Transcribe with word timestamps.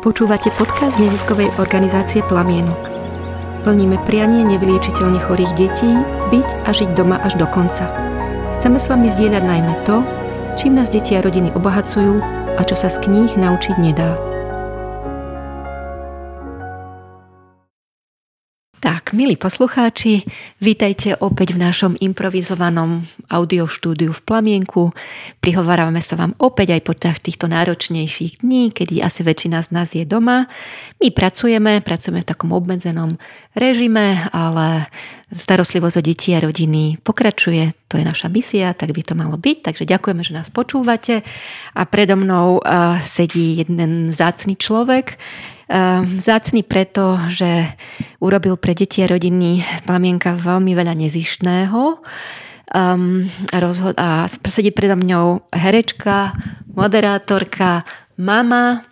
Počúvate 0.00 0.48
podcast 0.56 0.96
neziskovej 0.96 1.52
organizácie 1.60 2.24
Plamienok. 2.24 2.88
Plníme 3.68 4.00
prianie 4.08 4.48
nevyliečiteľne 4.48 5.20
chorých 5.20 5.52
detí 5.60 5.92
byť 6.32 6.48
a 6.64 6.72
žiť 6.72 6.96
doma 6.96 7.20
až 7.20 7.36
do 7.36 7.44
konca. 7.44 7.84
Chceme 8.56 8.80
s 8.80 8.88
vami 8.88 9.12
zdieľať 9.12 9.44
najmä 9.44 9.84
to, 9.84 10.00
čím 10.56 10.80
nás 10.80 10.88
deti 10.88 11.12
a 11.12 11.20
rodiny 11.20 11.52
obohacujú 11.52 12.16
a 12.56 12.60
čo 12.64 12.80
sa 12.80 12.88
z 12.88 12.96
kníh 12.96 13.36
naučiť 13.36 13.76
nedá. 13.76 14.29
Milí 19.20 19.36
poslucháči, 19.36 20.24
vítajte 20.64 21.12
opäť 21.20 21.52
v 21.52 21.60
našom 21.60 21.92
improvizovanom 21.92 23.04
audio 23.28 23.68
štúdiu 23.68 24.16
v 24.16 24.24
Plamienku. 24.24 24.96
Prihovárame 25.44 26.00
sa 26.00 26.16
vám 26.16 26.32
opäť 26.40 26.80
aj 26.80 26.88
počas 26.88 27.20
týchto 27.20 27.44
náročnejších 27.44 28.40
dní, 28.40 28.72
kedy 28.72 29.04
asi 29.04 29.20
väčšina 29.20 29.60
z 29.60 29.68
nás 29.76 29.92
je 29.92 30.08
doma. 30.08 30.48
My 31.04 31.12
pracujeme, 31.12 31.84
pracujeme 31.84 32.24
v 32.24 32.30
takom 32.32 32.56
obmedzenom 32.56 33.20
režime, 33.52 34.24
ale 34.32 34.88
starostlivosť 35.36 36.00
o 36.00 36.02
deti 36.02 36.32
a 36.32 36.40
rodiny 36.40 37.04
pokračuje. 37.04 37.76
To 37.92 38.00
je 38.00 38.08
naša 38.08 38.32
misia, 38.32 38.72
tak 38.72 38.96
by 38.96 39.04
to 39.04 39.12
malo 39.12 39.36
byť. 39.36 39.68
Takže 39.68 39.84
ďakujeme, 39.84 40.24
že 40.24 40.32
nás 40.32 40.48
počúvate. 40.48 41.20
A 41.76 41.84
predo 41.84 42.16
mnou 42.16 42.64
uh, 42.64 42.96
sedí 43.04 43.60
jeden 43.60 44.16
zácný 44.16 44.56
človek, 44.56 45.20
zácný 46.18 46.66
preto, 46.66 47.18
že 47.30 47.78
urobil 48.18 48.58
pre 48.58 48.74
deti 48.74 49.06
a 49.06 49.10
rodiny 49.10 49.62
Plamienka 49.86 50.34
veľmi 50.34 50.74
veľa 50.74 50.94
nezištného. 50.98 52.02
Um, 52.70 53.18
a, 53.50 53.58
rozhod- 53.58 53.98
a 53.98 54.30
sedí 54.30 54.70
predo 54.70 54.94
mňou 54.94 55.42
herečka, 55.50 56.38
moderátorka, 56.70 57.82
mama, 58.14 58.86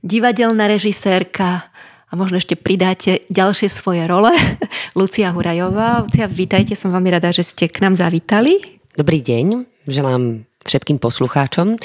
divadelná 0.00 0.64
režisérka 0.72 1.68
a 2.10 2.12
možno 2.16 2.40
ešte 2.40 2.56
pridáte 2.56 3.28
ďalšie 3.28 3.68
svoje 3.68 4.08
role. 4.08 4.32
Lucia 4.98 5.30
Hurajová. 5.30 6.02
Lucia, 6.04 6.26
vítajte, 6.26 6.74
som 6.74 6.90
veľmi 6.90 7.12
rada, 7.12 7.30
že 7.30 7.44
ste 7.44 7.68
k 7.68 7.84
nám 7.84 7.94
zavítali. 7.94 8.80
Dobrý 8.96 9.22
deň, 9.22 9.68
želám 9.86 10.49
všetkým 10.64 11.00
poslucháčom. 11.00 11.80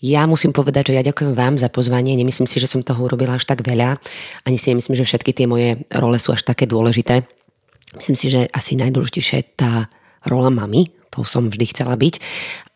Ja 0.00 0.24
musím 0.30 0.54
povedať, 0.54 0.94
že 0.94 0.96
ja 0.96 1.06
ďakujem 1.06 1.34
vám 1.34 1.58
za 1.58 1.66
pozvanie. 1.66 2.14
Nemyslím 2.14 2.46
si, 2.46 2.62
že 2.62 2.70
som 2.70 2.86
toho 2.86 3.02
urobila 3.02 3.36
až 3.36 3.44
tak 3.46 3.66
veľa. 3.66 3.98
Ani 4.46 4.56
si 4.56 4.70
nemyslím, 4.70 4.96
že 4.98 5.08
všetky 5.08 5.34
tie 5.34 5.46
moje 5.50 5.82
role 5.90 6.18
sú 6.22 6.32
až 6.34 6.46
také 6.46 6.64
dôležité. 6.70 7.26
Myslím 7.98 8.16
si, 8.18 8.30
že 8.30 8.46
asi 8.54 8.78
najdôležitejšia 8.78 9.36
je 9.42 9.46
tá 9.58 9.72
rola 10.30 10.52
mamy, 10.52 10.86
to 11.10 11.26
som 11.26 11.50
vždy 11.50 11.74
chcela 11.74 11.98
byť. 11.98 12.14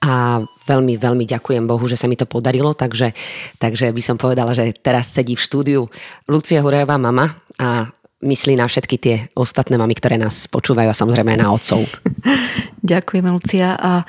A 0.03 0.43
veľmi, 0.67 0.99
veľmi 0.99 1.25
ďakujem 1.25 1.65
Bohu, 1.71 1.87
že 1.87 1.95
sa 1.95 2.11
mi 2.11 2.19
to 2.19 2.27
podarilo, 2.27 2.75
takže, 2.75 3.15
takže 3.63 3.95
by 3.95 4.03
som 4.03 4.17
povedala, 4.19 4.53
že 4.53 4.75
teraz 4.75 5.15
sedí 5.15 5.39
v 5.39 5.45
štúdiu 5.45 5.81
Lucia 6.27 6.61
Hurajová 6.61 6.99
mama 6.99 7.31
a 7.63 7.89
myslí 8.25 8.59
na 8.59 8.67
všetky 8.67 8.97
tie 8.99 9.17
ostatné 9.39 9.77
mamy, 9.79 9.95
ktoré 9.95 10.17
nás 10.19 10.49
počúvajú 10.51 10.91
a 10.91 10.97
samozrejme 10.97 11.37
aj 11.37 11.41
na 11.41 11.49
otcov. 11.53 11.81
Ďakujem, 12.83 13.25
Lucia. 13.31 13.77
A 13.79 14.03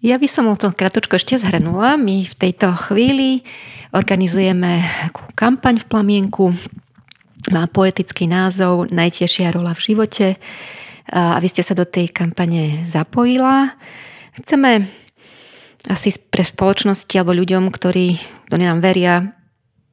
ja 0.00 0.16
by 0.16 0.28
som 0.28 0.48
o 0.48 0.56
tom 0.56 0.72
kratočko 0.72 1.20
ešte 1.20 1.36
zhrnula. 1.36 2.00
My 2.00 2.24
v 2.24 2.34
tejto 2.34 2.72
chvíli 2.88 3.44
organizujeme 3.92 4.80
kampaň 5.36 5.84
v 5.84 5.88
Plamienku. 5.88 6.56
Má 7.52 7.68
poetický 7.68 8.24
názov 8.24 8.88
Najtešia 8.88 9.52
rola 9.52 9.76
v 9.76 9.84
živote. 9.92 10.26
A 11.10 11.36
vy 11.36 11.48
ste 11.52 11.60
sa 11.60 11.76
do 11.76 11.84
tej 11.84 12.08
kampane 12.08 12.80
zapojila. 12.88 13.76
Chceme 14.40 14.88
asi 15.88 16.16
pre 16.16 16.44
spoločnosti 16.44 17.12
alebo 17.16 17.36
ľuďom, 17.36 17.68
ktorí 17.68 18.20
do 18.48 18.56
nám 18.56 18.80
veria, 18.80 19.36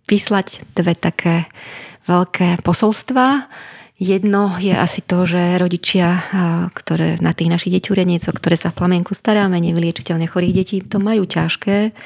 vyslať 0.08 0.64
dve 0.72 0.96
také 0.96 1.52
veľké 2.08 2.64
posolstva 2.64 3.48
Jedno 3.98 4.54
je 4.62 4.78
asi 4.78 5.02
to, 5.02 5.26
že 5.26 5.58
rodičia, 5.58 6.22
ktoré 6.70 7.18
na 7.18 7.34
tých 7.34 7.50
našich 7.50 7.82
deťureniec, 7.82 8.22
o 8.30 8.34
ktoré 8.38 8.54
sa 8.54 8.70
v 8.70 8.78
plamienku 8.78 9.18
staráme, 9.18 9.58
nevyliečiteľne 9.58 10.30
chorých 10.30 10.54
detí, 10.54 10.78
to 10.86 11.02
majú 11.02 11.26
ťažké. 11.26 11.98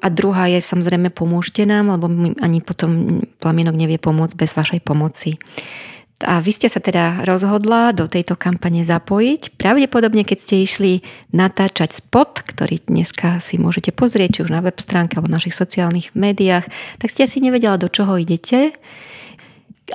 A 0.00 0.06
druhá 0.06 0.46
je 0.46 0.62
samozrejme 0.62 1.10
pomôžte 1.10 1.66
nám, 1.66 1.90
lebo 1.90 2.06
ani 2.38 2.62
potom 2.62 3.20
plamienok 3.42 3.74
nevie 3.74 3.98
pomôcť 3.98 4.38
bez 4.38 4.54
vašej 4.54 4.80
pomoci. 4.86 5.34
A 6.20 6.38
vy 6.38 6.52
ste 6.52 6.68
sa 6.68 6.84
teda 6.84 7.24
rozhodla 7.24 7.96
do 7.96 8.04
tejto 8.04 8.36
kampane 8.36 8.84
zapojiť. 8.84 9.56
Pravdepodobne, 9.56 10.22
keď 10.22 10.38
ste 10.38 10.62
išli 10.62 10.92
natáčať 11.32 11.96
spot, 11.96 12.44
ktorý 12.44 12.86
dneska 12.86 13.40
si 13.42 13.56
môžete 13.58 13.90
pozrieť, 13.90 14.38
či 14.38 14.42
už 14.46 14.52
na 14.52 14.60
web 14.60 14.76
stránke 14.76 15.16
alebo 15.16 15.32
v 15.32 15.36
našich 15.40 15.56
sociálnych 15.56 16.12
médiách, 16.12 16.68
tak 17.00 17.08
ste 17.08 17.24
asi 17.24 17.40
nevedela, 17.40 17.80
do 17.80 17.88
čoho 17.88 18.20
idete. 18.20 18.76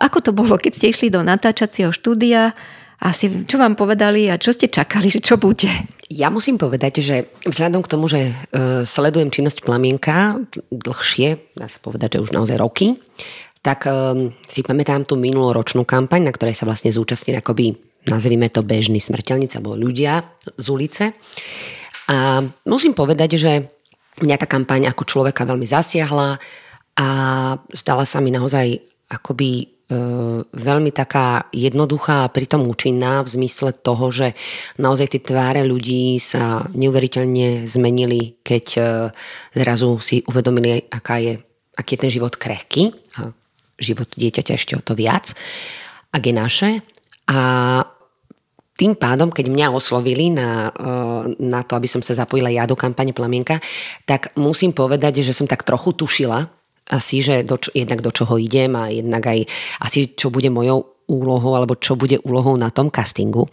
Ako 0.02 0.20
to 0.20 0.32
bolo, 0.36 0.56
keď 0.60 0.72
ste 0.76 0.88
išli 0.92 1.08
do 1.14 1.24
natáčacieho 1.24 1.92
štúdia? 1.92 2.56
Asi, 2.96 3.28
čo 3.44 3.60
vám 3.60 3.76
povedali 3.76 4.32
a 4.32 4.40
čo 4.40 4.56
ste 4.56 4.72
čakali, 4.72 5.12
že 5.12 5.20
čo 5.20 5.36
bude? 5.36 5.68
Ja 6.08 6.32
musím 6.32 6.56
povedať, 6.56 7.04
že 7.04 7.28
vzhľadom 7.44 7.84
k 7.84 7.92
tomu, 7.92 8.08
že 8.08 8.32
uh, 8.32 8.88
sledujem 8.88 9.34
činnosť 9.34 9.68
Plamienka 9.68 10.40
dlhšie, 10.72 11.58
dá 11.60 11.68
sa 11.68 11.80
povedať, 11.84 12.18
že 12.18 12.24
už 12.24 12.32
naozaj 12.32 12.56
roky, 12.56 12.96
tak 13.60 13.90
um, 13.90 14.32
si 14.48 14.64
pamätám 14.64 15.04
tú 15.04 15.20
minuloročnú 15.20 15.84
kampaň, 15.84 16.30
na 16.30 16.32
ktorej 16.32 16.56
sa 16.56 16.70
vlastne 16.70 16.94
zúčastnili 16.94 17.42
akoby, 17.42 17.74
nazvime 18.08 18.48
to 18.54 18.62
bežní 18.62 19.02
smrteľníci 19.02 19.58
alebo 19.60 19.76
ľudia 19.76 20.24
z 20.56 20.68
ulice. 20.70 21.04
A 22.06 22.46
musím 22.70 22.94
povedať, 22.94 23.42
že 23.42 23.66
mňa 24.22 24.38
tá 24.40 24.48
kampaň 24.48 24.94
ako 24.94 25.04
človeka 25.04 25.44
veľmi 25.44 25.66
zasiahla 25.66 26.38
a 26.96 27.08
stala 27.74 28.06
sa 28.08 28.24
mi 28.24 28.32
naozaj 28.32 28.80
akoby 29.12 29.75
veľmi 30.50 30.90
taká 30.90 31.46
jednoduchá 31.53 32.25
a 32.25 32.34
pritom 32.34 32.66
účinná 32.66 33.22
v 33.22 33.29
zmysle 33.38 33.69
toho, 33.69 34.09
že 34.09 34.34
naozaj 34.81 35.13
tie 35.13 35.22
tváre 35.22 35.62
ľudí 35.62 36.18
sa 36.18 36.66
neuveriteľne 36.73 37.69
zmenili, 37.69 38.41
keď 38.41 38.66
e, 38.75 38.81
zrazu 39.53 40.01
si 40.01 40.25
uvedomili, 40.25 40.90
aká 40.90 41.22
je, 41.22 41.38
aký 41.78 41.91
je 41.97 42.01
ten 42.01 42.12
život 42.12 42.34
krehký 42.34 42.97
a 43.22 43.29
život 43.78 44.09
dieťaťa 44.09 44.57
ešte 44.57 44.73
o 44.73 44.81
to 44.81 44.97
viac, 44.97 45.38
ak 46.09 46.22
je 46.25 46.34
naše. 46.34 46.69
A 47.29 47.40
tým 48.73 48.97
pádom, 48.97 49.29
keď 49.29 49.53
mňa 49.53 49.67
oslovili 49.69 50.34
na, 50.34 50.73
e, 50.73 50.90
na 51.46 51.62
to, 51.62 51.78
aby 51.78 51.85
som 51.85 52.02
sa 52.02 52.17
zapojila 52.17 52.50
ja 52.50 52.66
do 52.66 52.73
kampane 52.73 53.13
Plamienka, 53.13 53.62
tak 54.09 54.34
musím 54.34 54.73
povedať, 54.73 55.22
že 55.22 55.29
som 55.29 55.46
tak 55.46 55.62
trochu 55.62 55.94
tušila, 55.94 56.65
asi, 56.91 57.22
že 57.22 57.41
do, 57.41 57.57
jednak 57.73 58.01
do 58.06 58.13
čoho 58.13 58.38
idem 58.38 58.78
a 58.78 58.94
jednak 58.94 59.25
aj 59.25 59.40
asi 59.81 60.13
čo 60.13 60.29
bude 60.29 60.53
mojou 60.53 60.85
úlohou 61.09 61.53
alebo 61.57 61.78
čo 61.78 61.97
bude 61.97 62.22
úlohou 62.22 62.57
na 62.57 62.69
tom 62.69 62.90
castingu. 62.90 63.50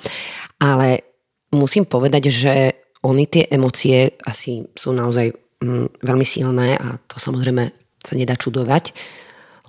Ale 0.60 1.04
musím 1.53 1.88
povedať, 1.88 2.32
že 2.32 2.54
oni 3.03 3.25
tie 3.28 3.48
emócie 3.48 4.16
asi 4.25 4.65
sú 4.76 4.93
naozaj 4.93 5.32
mm, 5.60 6.04
veľmi 6.04 6.26
silné 6.26 6.76
a 6.76 6.97
to 7.09 7.16
samozrejme 7.19 7.72
sa 8.03 8.15
nedá 8.19 8.34
čudovať, 8.34 8.93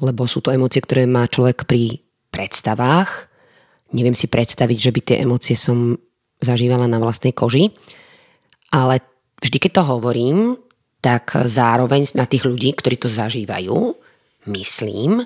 lebo 0.01 0.25
sú 0.25 0.41
to 0.41 0.53
emócie, 0.53 0.81
ktoré 0.81 1.05
má 1.05 1.27
človek 1.29 1.69
pri 1.69 2.01
predstavách. 2.33 3.29
Neviem 3.93 4.17
si 4.17 4.25
predstaviť, 4.25 4.77
že 4.79 4.91
by 4.91 4.99
tie 5.05 5.17
emócie 5.21 5.53
som 5.53 5.97
zažívala 6.41 6.89
na 6.89 6.97
vlastnej 6.97 7.31
koži, 7.31 7.71
ale 8.73 8.99
vždy, 9.37 9.57
keď 9.61 9.71
to 9.79 9.83
hovorím, 9.85 10.57
tak 11.03 11.35
zároveň 11.35 12.15
na 12.15 12.23
tých 12.23 12.47
ľudí, 12.47 12.71
ktorí 12.71 12.95
to 12.95 13.11
zažívajú, 13.11 13.75
myslím 14.47 15.19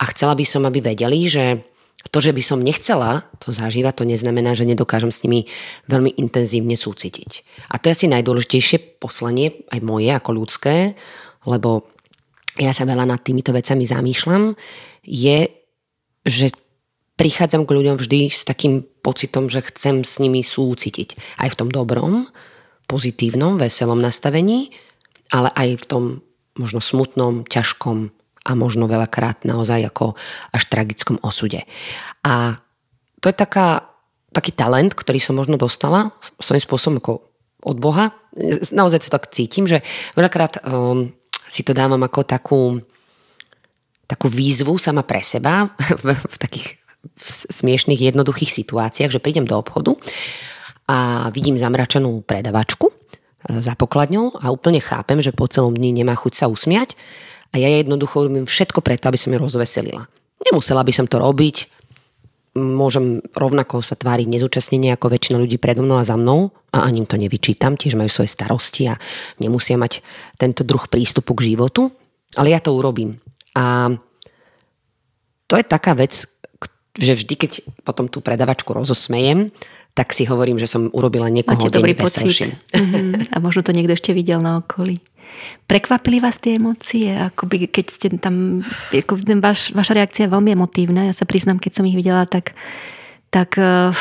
a 0.00 0.04
chcela 0.10 0.34
by 0.34 0.42
som, 0.42 0.66
aby 0.66 0.82
vedeli, 0.82 1.30
že 1.30 1.62
to, 2.08 2.18
že 2.18 2.32
by 2.32 2.42
som 2.42 2.64
nechcela 2.64 3.28
to 3.38 3.52
zažívať, 3.52 4.02
to 4.02 4.08
neznamená, 4.08 4.56
že 4.56 4.66
nedokážem 4.66 5.12
s 5.12 5.22
nimi 5.22 5.46
veľmi 5.86 6.16
intenzívne 6.16 6.74
súcitiť. 6.74 7.30
A 7.70 7.78
to 7.78 7.92
je 7.92 7.94
asi 7.94 8.06
najdôležitejšie 8.08 8.98
poslanie, 8.98 9.62
aj 9.68 9.84
moje 9.84 10.10
ako 10.10 10.30
ľudské, 10.32 10.96
lebo 11.44 11.86
ja 12.56 12.72
sa 12.72 12.88
veľa 12.88 13.04
nad 13.04 13.20
týmito 13.20 13.52
vecami 13.52 13.84
zamýšľam, 13.84 14.56
je, 15.04 15.52
že 16.24 16.50
prichádzam 17.20 17.68
k 17.68 17.74
ľuďom 17.76 17.96
vždy 18.00 18.32
s 18.32 18.48
takým 18.48 18.80
pocitom, 19.04 19.52
že 19.52 19.60
chcem 19.68 20.00
s 20.00 20.18
nimi 20.24 20.40
súcitiť. 20.40 21.36
Aj 21.36 21.52
v 21.52 21.58
tom 21.60 21.68
dobrom, 21.68 22.32
pozitívnom, 22.88 23.60
veselom 23.60 24.00
nastavení, 24.00 24.72
ale 25.30 25.48
aj 25.54 25.68
v 25.80 25.84
tom 25.86 26.04
možno 26.58 26.82
smutnom, 26.82 27.46
ťažkom 27.46 28.10
a 28.44 28.50
možno 28.56 28.90
veľakrát 28.90 29.44
naozaj 29.46 29.92
ako 29.92 30.18
až 30.50 30.62
tragickom 30.66 31.20
osude. 31.22 31.64
A 32.24 32.58
to 33.20 33.28
je 33.28 33.36
taká, 33.36 33.84
taký 34.32 34.50
talent, 34.56 34.96
ktorý 34.96 35.20
som 35.20 35.36
možno 35.36 35.60
dostala 35.60 36.10
svojím 36.40 36.64
spôsobom 36.64 36.96
ako 36.98 37.12
od 37.60 37.76
Boha. 37.76 38.16
Naozaj 38.72 39.06
to 39.06 39.12
tak 39.12 39.28
cítim, 39.30 39.68
že 39.68 39.84
veľakrát 40.16 40.64
um, 40.64 41.12
si 41.44 41.60
to 41.60 41.76
dávam 41.76 42.00
ako 42.00 42.20
takú, 42.24 42.62
takú 44.08 44.26
výzvu 44.32 44.80
sama 44.80 45.04
pre 45.04 45.20
seba 45.20 45.68
v, 46.02 46.16
v 46.16 46.36
takých 46.40 46.80
smiešných, 47.48 48.12
jednoduchých 48.12 48.52
situáciách, 48.52 49.12
že 49.12 49.22
prídem 49.22 49.44
do 49.44 49.56
obchodu 49.56 49.96
a 50.88 51.28
vidím 51.32 51.56
zamračenú 51.60 52.24
predavačku 52.24 52.92
za 53.48 53.72
pokladňou 53.72 54.36
a 54.36 54.52
úplne 54.52 54.80
chápem, 54.84 55.24
že 55.24 55.32
po 55.32 55.48
celom 55.48 55.72
dni 55.72 55.96
nemá 56.04 56.12
chuť 56.12 56.44
sa 56.44 56.46
usmiať 56.52 56.96
A 57.50 57.58
ja 57.58 57.66
jednoducho 57.66 58.30
robím 58.30 58.46
všetko 58.46 58.78
preto, 58.84 59.10
aby 59.10 59.18
som 59.18 59.34
ju 59.34 59.38
rozveselila. 59.42 60.06
Nemusela 60.40 60.86
by 60.86 60.92
som 60.94 61.06
to 61.10 61.18
robiť, 61.18 61.66
môžem 62.56 63.22
rovnako 63.34 63.82
sa 63.82 63.94
tváriť 63.94 64.26
nezúčastnenie 64.26 64.90
ako 64.94 65.12
väčšina 65.14 65.38
ľudí 65.38 65.58
predo 65.58 65.86
mnou 65.86 66.02
a 66.02 66.06
za 66.06 66.18
mnou 66.18 66.50
a 66.74 66.82
ani 66.86 67.06
to 67.06 67.14
nevyčítam, 67.14 67.78
tiež 67.78 67.94
majú 67.94 68.10
svoje 68.10 68.30
starosti 68.30 68.90
a 68.90 68.98
nemusia 69.38 69.78
mať 69.78 70.02
tento 70.34 70.66
druh 70.66 70.82
prístupu 70.90 71.34
k 71.38 71.54
životu, 71.54 71.90
ale 72.34 72.54
ja 72.54 72.58
to 72.62 72.74
urobím. 72.74 73.18
A 73.54 73.94
to 75.46 75.54
je 75.58 75.66
taká 75.66 75.98
vec, 75.98 76.26
že 76.94 77.12
vždy, 77.14 77.34
keď 77.38 77.52
potom 77.86 78.10
tú 78.10 78.22
predavačku 78.22 78.70
rozosmejem, 78.74 79.50
tak 79.94 80.14
si 80.14 80.24
hovorím, 80.24 80.56
že 80.56 80.70
som 80.70 80.88
urobila 80.94 81.26
niekoho 81.28 81.58
Máte 81.58 81.74
dobrý 81.74 81.98
pocit. 81.98 82.54
Mm-hmm. 82.70 83.34
A 83.34 83.36
možno 83.42 83.66
to 83.66 83.74
niekto 83.74 83.94
ešte 83.94 84.14
videl 84.14 84.38
na 84.38 84.62
okolí. 84.62 85.02
Prekvapili 85.66 86.18
vás 86.18 86.38
tie 86.38 86.58
emócie? 86.58 87.14
Akoby, 87.14 87.70
keď 87.70 87.86
ste 87.86 88.06
tam, 88.18 88.66
ako 88.90 89.22
ten 89.22 89.38
vaš, 89.38 89.70
vaša 89.70 90.02
reakcia 90.02 90.26
je 90.26 90.34
veľmi 90.34 90.50
emotívna. 90.54 91.06
Ja 91.06 91.14
sa 91.14 91.26
priznám, 91.26 91.62
keď 91.62 91.72
som 91.80 91.86
ich 91.86 91.94
videla, 91.94 92.26
tak, 92.26 92.54
tak 93.30 93.54
uh, 93.58 93.94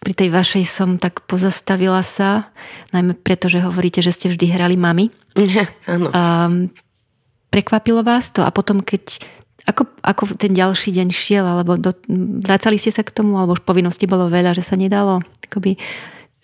pri 0.00 0.12
tej 0.16 0.28
vašej 0.32 0.64
som 0.66 0.96
tak 0.96 1.22
pozastavila 1.28 2.00
sa, 2.02 2.50
najmä 2.90 3.14
preto, 3.20 3.46
že 3.46 3.62
hovoríte, 3.62 4.00
že 4.00 4.10
ste 4.10 4.32
vždy 4.32 4.46
hrali 4.50 4.76
mami. 4.80 5.12
Áno. 5.92 6.08
Um, 6.10 6.72
prekvapilo 7.52 8.00
vás 8.00 8.32
to 8.32 8.42
a 8.42 8.50
potom, 8.50 8.80
keď 8.80 9.20
ako, 9.70 9.82
ako 10.02 10.22
ten 10.34 10.52
ďalší 10.52 10.90
deň 10.90 11.08
šiel, 11.14 11.46
alebo 11.46 11.78
do, 11.78 11.94
vracali 12.42 12.76
ste 12.76 12.90
sa 12.90 13.06
k 13.06 13.14
tomu, 13.14 13.38
alebo 13.38 13.54
už 13.54 13.62
povinnosti 13.62 14.10
bolo 14.10 14.26
veľa, 14.26 14.52
že 14.52 14.66
sa 14.66 14.74
nedalo? 14.74 15.22
Akoby, 15.46 15.78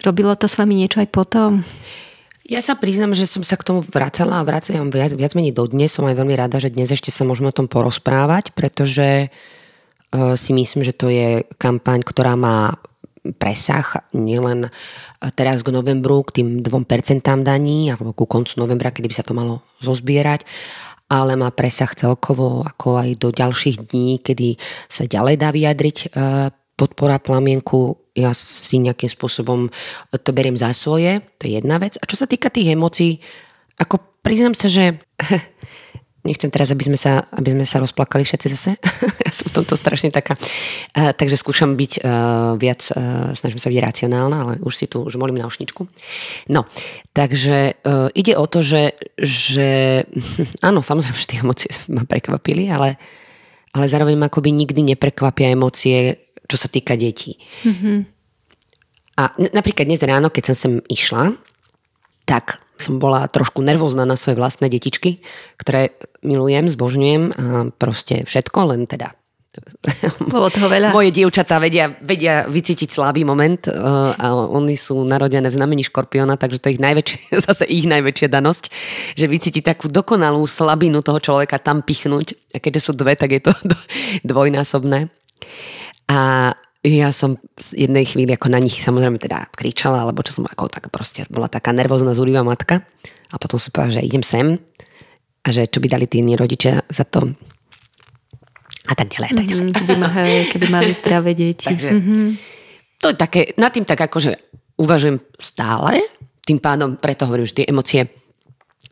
robilo 0.07 0.33
to 0.39 0.47
s 0.47 0.55
vami 0.55 0.79
niečo 0.79 1.03
aj 1.03 1.09
potom? 1.11 1.67
Ja 2.47 2.63
sa 2.63 2.79
priznam, 2.79 3.11
že 3.11 3.27
som 3.27 3.43
sa 3.43 3.59
k 3.59 3.67
tomu 3.67 3.83
vracala 3.83 4.39
a 4.39 4.47
vracala 4.47 4.87
viac, 4.87 5.19
viac 5.19 5.35
menej 5.35 5.51
dodnes. 5.51 5.91
Som 5.91 6.07
aj 6.07 6.15
veľmi 6.15 6.39
rada, 6.39 6.63
že 6.63 6.71
dnes 6.71 6.87
ešte 6.95 7.11
sa 7.11 7.27
môžeme 7.27 7.51
o 7.51 7.57
tom 7.57 7.67
porozprávať, 7.67 8.55
pretože 8.55 9.27
uh, 9.27 10.39
si 10.39 10.55
myslím, 10.55 10.87
že 10.87 10.95
to 10.95 11.11
je 11.11 11.43
kampaň, 11.59 12.07
ktorá 12.07 12.39
má 12.39 12.79
presah 13.35 14.07
nielen 14.15 14.71
teraz 15.35 15.67
k 15.67 15.75
novembru, 15.75 16.23
k 16.23 16.43
tým 16.43 16.49
2% 16.63 17.27
daní, 17.43 17.91
alebo 17.91 18.15
ku 18.15 18.31
koncu 18.31 18.55
novembra, 18.63 18.95
kedy 18.95 19.11
by 19.11 19.17
sa 19.19 19.27
to 19.27 19.35
malo 19.35 19.67
zozbierať, 19.83 20.47
ale 21.07 21.39
má 21.39 21.55
presah 21.55 21.91
celkovo 21.95 22.67
ako 22.67 22.99
aj 22.99 23.11
do 23.23 23.29
ďalších 23.31 23.91
dní, 23.91 24.19
kedy 24.23 24.59
sa 24.91 25.07
ďalej 25.07 25.37
dá 25.39 25.55
vyjadriť 25.55 25.97
uh, 26.11 26.51
podpora 26.77 27.23
plamienku 27.23 28.07
ja 28.17 28.33
si 28.33 28.81
nejakým 28.81 29.13
spôsobom 29.13 29.69
to 30.25 30.31
beriem 30.33 30.57
za 30.57 30.73
svoje, 30.73 31.21
to 31.37 31.45
je 31.45 31.61
jedna 31.61 31.77
vec. 31.77 32.01
A 32.01 32.09
čo 32.09 32.17
sa 32.17 32.25
týka 32.25 32.49
tých 32.49 32.73
emócií, 32.73 33.21
ako 33.77 34.01
priznám 34.25 34.57
sa, 34.57 34.73
že 34.73 34.97
nechcem 36.27 36.51
teraz, 36.51 36.75
aby 36.75 36.91
sme 36.91 36.99
sa, 36.99 37.23
aby 37.39 37.55
sme 37.55 37.63
sa 37.63 37.79
rozplakali 37.79 38.27
všetci 38.27 38.47
zase. 38.51 38.71
ja 39.27 39.31
som 39.31 39.47
v 39.49 39.63
tomto 39.63 39.79
strašne 39.79 40.11
taká. 40.11 40.35
Uh, 40.93 41.15
takže 41.15 41.39
skúšam 41.39 41.79
byť 41.79 42.03
uh, 42.03 42.59
viac, 42.59 42.83
uh, 42.91 43.31
snažím 43.33 43.63
sa 43.63 43.71
byť 43.71 43.79
racionálna, 43.79 44.37
ale 44.37 44.53
už 44.67 44.75
si 44.75 44.87
tu, 44.91 45.07
už 45.07 45.15
molím 45.15 45.39
na 45.39 45.47
ušničku. 45.47 45.87
No, 46.51 46.67
takže 47.15 47.79
uh, 47.87 48.11
ide 48.13 48.35
o 48.35 48.45
to, 48.51 48.61
že, 48.67 48.99
že 49.15 50.03
áno, 50.69 50.83
samozrejme, 50.83 51.15
že 51.15 51.31
tie 51.31 51.41
emócie 51.47 51.71
ma 51.95 52.03
prekvapili, 52.03 52.67
ale, 52.67 52.99
ale 53.71 53.87
zároveň 53.87 54.19
ma 54.19 54.27
akoby 54.27 54.51
nikdy 54.51 54.83
neprekvapia 54.83 55.55
emócie, 55.55 56.19
čo 56.51 56.57
sa 56.59 56.67
týka 56.67 56.99
detí. 56.99 57.39
Mm-hmm. 57.63 57.99
A 59.17 59.33
napríklad 59.57 59.89
dnes 59.89 60.05
ráno, 60.05 60.29
keď 60.29 60.53
som 60.53 60.57
sem 60.57 60.75
išla, 60.93 61.33
tak 62.29 62.66
som 62.77 63.01
bola 63.01 63.25
trošku 63.29 63.65
nervózna 63.65 64.05
na 64.05 64.17
svoje 64.17 64.37
vlastné 64.37 64.69
detičky, 64.69 65.25
ktoré 65.57 65.97
milujem, 66.21 66.69
zbožňujem 66.69 67.23
a 67.33 67.35
proste 67.77 68.25
všetko, 68.29 68.77
len 68.77 68.85
teda 68.85 69.17
bolo 70.33 70.53
toho 70.53 70.69
veľa. 70.69 70.93
Moje 70.93 71.13
dievčatá 71.13 71.57
vedia, 71.57 71.89
vedia 72.05 72.45
vycítiť 72.49 72.89
slabý 72.93 73.25
moment 73.25 73.65
uh, 73.69 74.13
a 74.17 74.27
oni 74.37 74.77
sú 74.77 75.05
narodené 75.05 75.49
v 75.49 75.57
znamení 75.57 75.83
škorpiona, 75.87 76.37
takže 76.37 76.61
to 76.61 76.69
je 76.69 76.75
ich 76.77 76.83
najväčšie, 76.83 77.19
zase 77.49 77.65
ich 77.69 77.89
najväčšia 77.89 78.29
danosť, 78.29 78.65
že 79.17 79.27
vycíti 79.27 79.61
takú 79.65 79.89
dokonalú 79.89 80.45
slabinu 80.45 81.01
toho 81.01 81.21
človeka 81.21 81.57
tam 81.57 81.81
pichnúť. 81.81 82.37
A 82.53 82.61
keďže 82.61 82.91
sú 82.91 82.93
dve, 82.93 83.17
tak 83.17 83.33
je 83.33 83.41
to 83.41 83.53
dvojnásobné. 84.31 85.09
A 86.07 86.53
ja 86.87 87.11
som 87.11 87.35
v 87.59 87.89
jednej 87.89 88.07
chvíli 88.07 88.31
ako 88.31 88.47
na 88.47 88.63
nich 88.63 88.79
samozrejme 88.79 89.19
teda 89.19 89.51
kričala, 89.51 90.07
alebo 90.07 90.23
čo 90.23 90.39
som 90.39 90.47
ako 90.47 90.71
tak 90.71 90.87
proste 90.95 91.27
bola 91.27 91.51
taká 91.51 91.75
nervózna, 91.75 92.15
zúrivá 92.15 92.47
matka. 92.47 92.87
A 93.35 93.43
potom 93.43 93.59
som 93.59 93.75
povedala, 93.75 93.99
že 93.99 94.07
idem 94.07 94.23
sem 94.23 94.55
a 95.43 95.49
že 95.51 95.67
čo 95.67 95.83
by 95.83 95.91
dali 95.91 96.07
tí 96.07 96.23
rodičia 96.23 96.87
za 96.87 97.03
to 97.03 97.35
a 98.87 98.95
tak 98.95 99.19
ďalej. 99.19 99.31
A 99.31 99.35
tak 99.35 99.47
ďalej. 99.51 99.65
Mm, 99.67 99.75
keby, 99.75 99.95
mali, 99.99 100.35
keby 100.47 100.67
mali 100.71 100.91
zdravé 100.95 101.31
deti. 101.39 101.67
Takže 101.67 101.91
mm-hmm. 101.91 102.29
to 103.03 103.07
je 103.11 103.17
také, 103.19 103.41
nad 103.59 103.75
tým 103.75 103.83
tak 103.83 103.99
akože 103.99 104.39
uvažujem 104.79 105.19
stále, 105.43 105.99
tým 106.47 106.63
pádom 106.63 106.95
preto 107.03 107.27
hovorím, 107.27 107.51
že 107.51 107.63
tie 107.63 107.67
emócie 107.67 108.07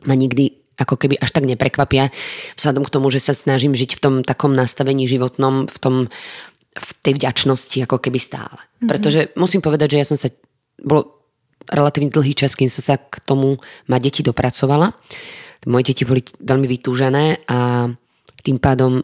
ma 0.03 0.13
nikdy 0.13 0.65
ako 0.75 0.99
keby 0.99 1.15
až 1.23 1.31
tak 1.31 1.47
neprekvapia, 1.47 2.11
vzhľadom 2.59 2.83
k 2.83 2.93
tomu, 2.93 3.07
že 3.07 3.23
sa 3.23 3.31
snažím 3.31 3.71
žiť 3.71 3.95
v 3.95 4.01
tom 4.03 4.15
takom 4.27 4.51
nastavení 4.51 5.07
životnom, 5.07 5.71
v 5.71 5.77
tom 5.79 5.95
v 6.75 6.89
tej 6.99 7.13
vďačnosti 7.15 7.77
ako 7.87 7.97
keby 8.03 8.19
stále. 8.19 8.59
Mm-hmm. 8.59 8.89
Pretože 8.91 9.19
musím 9.39 9.63
povedať, 9.63 9.95
že 9.95 9.99
ja 10.03 10.07
som 10.07 10.19
sa, 10.19 10.27
bolo 10.83 11.23
relatívne 11.71 12.11
dlhý 12.11 12.35
čas, 12.35 12.53
kým 12.53 12.69
som 12.69 12.83
sa 12.83 12.95
k 12.99 13.23
tomu 13.23 13.57
ma 13.87 13.97
deti 13.97 14.21
dopracovala. 14.21 14.91
Moje 15.65 15.95
deti 15.95 16.05
boli 16.05 16.21
veľmi 16.21 16.67
vytúžené 16.69 17.47
a 17.49 17.89
tým 18.45 18.57
pádom 18.61 19.01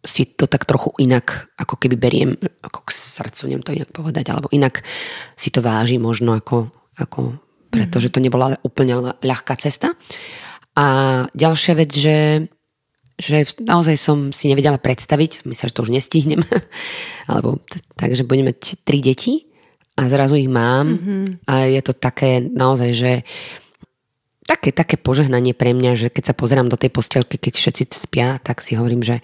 si 0.00 0.32
to 0.32 0.48
tak 0.48 0.64
trochu 0.64 0.90
inak 0.96 1.52
ako 1.60 1.76
keby 1.76 1.96
beriem 2.00 2.32
ako 2.64 2.88
k 2.88 2.90
srdcu, 2.90 3.40
neviem 3.46 3.64
to 3.64 3.76
inak 3.76 3.92
povedať, 3.92 4.32
alebo 4.32 4.48
inak 4.50 4.80
si 5.36 5.52
to 5.52 5.60
váži 5.60 6.00
možno 6.00 6.32
ako, 6.34 6.72
ako 6.96 7.36
pretože 7.70 8.10
mhm. 8.10 8.14
to 8.16 8.18
nebola 8.18 8.46
úplne 8.66 9.14
ľahká 9.22 9.54
cesta. 9.54 9.94
A 10.74 10.86
ďalšia 11.34 11.74
vec, 11.78 11.90
že 11.94 12.46
že 13.20 13.60
naozaj 13.60 13.96
som 14.00 14.18
si 14.32 14.48
nevedela 14.48 14.80
predstaviť, 14.80 15.44
myslím, 15.44 15.66
že 15.68 15.76
to 15.76 15.84
už 15.84 15.92
nestihnem, 15.92 16.40
alebo 17.30 17.60
t- 17.68 17.84
takže 17.94 18.24
budem 18.24 18.50
mať 18.50 18.80
tri 18.82 19.04
deti 19.04 19.46
a 20.00 20.08
zrazu 20.08 20.40
ich 20.40 20.48
mám 20.48 20.96
mm-hmm. 20.96 21.24
a 21.44 21.68
je 21.68 21.80
to 21.84 21.92
také 21.92 22.40
naozaj, 22.40 22.90
že 22.96 23.12
také, 24.48 24.74
také 24.74 24.96
požehnanie 24.98 25.54
pre 25.54 25.70
mňa, 25.76 25.92
že 25.94 26.08
keď 26.10 26.32
sa 26.32 26.34
pozerám 26.34 26.66
do 26.66 26.80
tej 26.80 26.90
postelky, 26.90 27.38
keď 27.38 27.54
všetci 27.60 27.84
spia, 27.94 28.40
tak 28.42 28.64
si 28.64 28.74
hovorím, 28.74 29.06
že, 29.06 29.22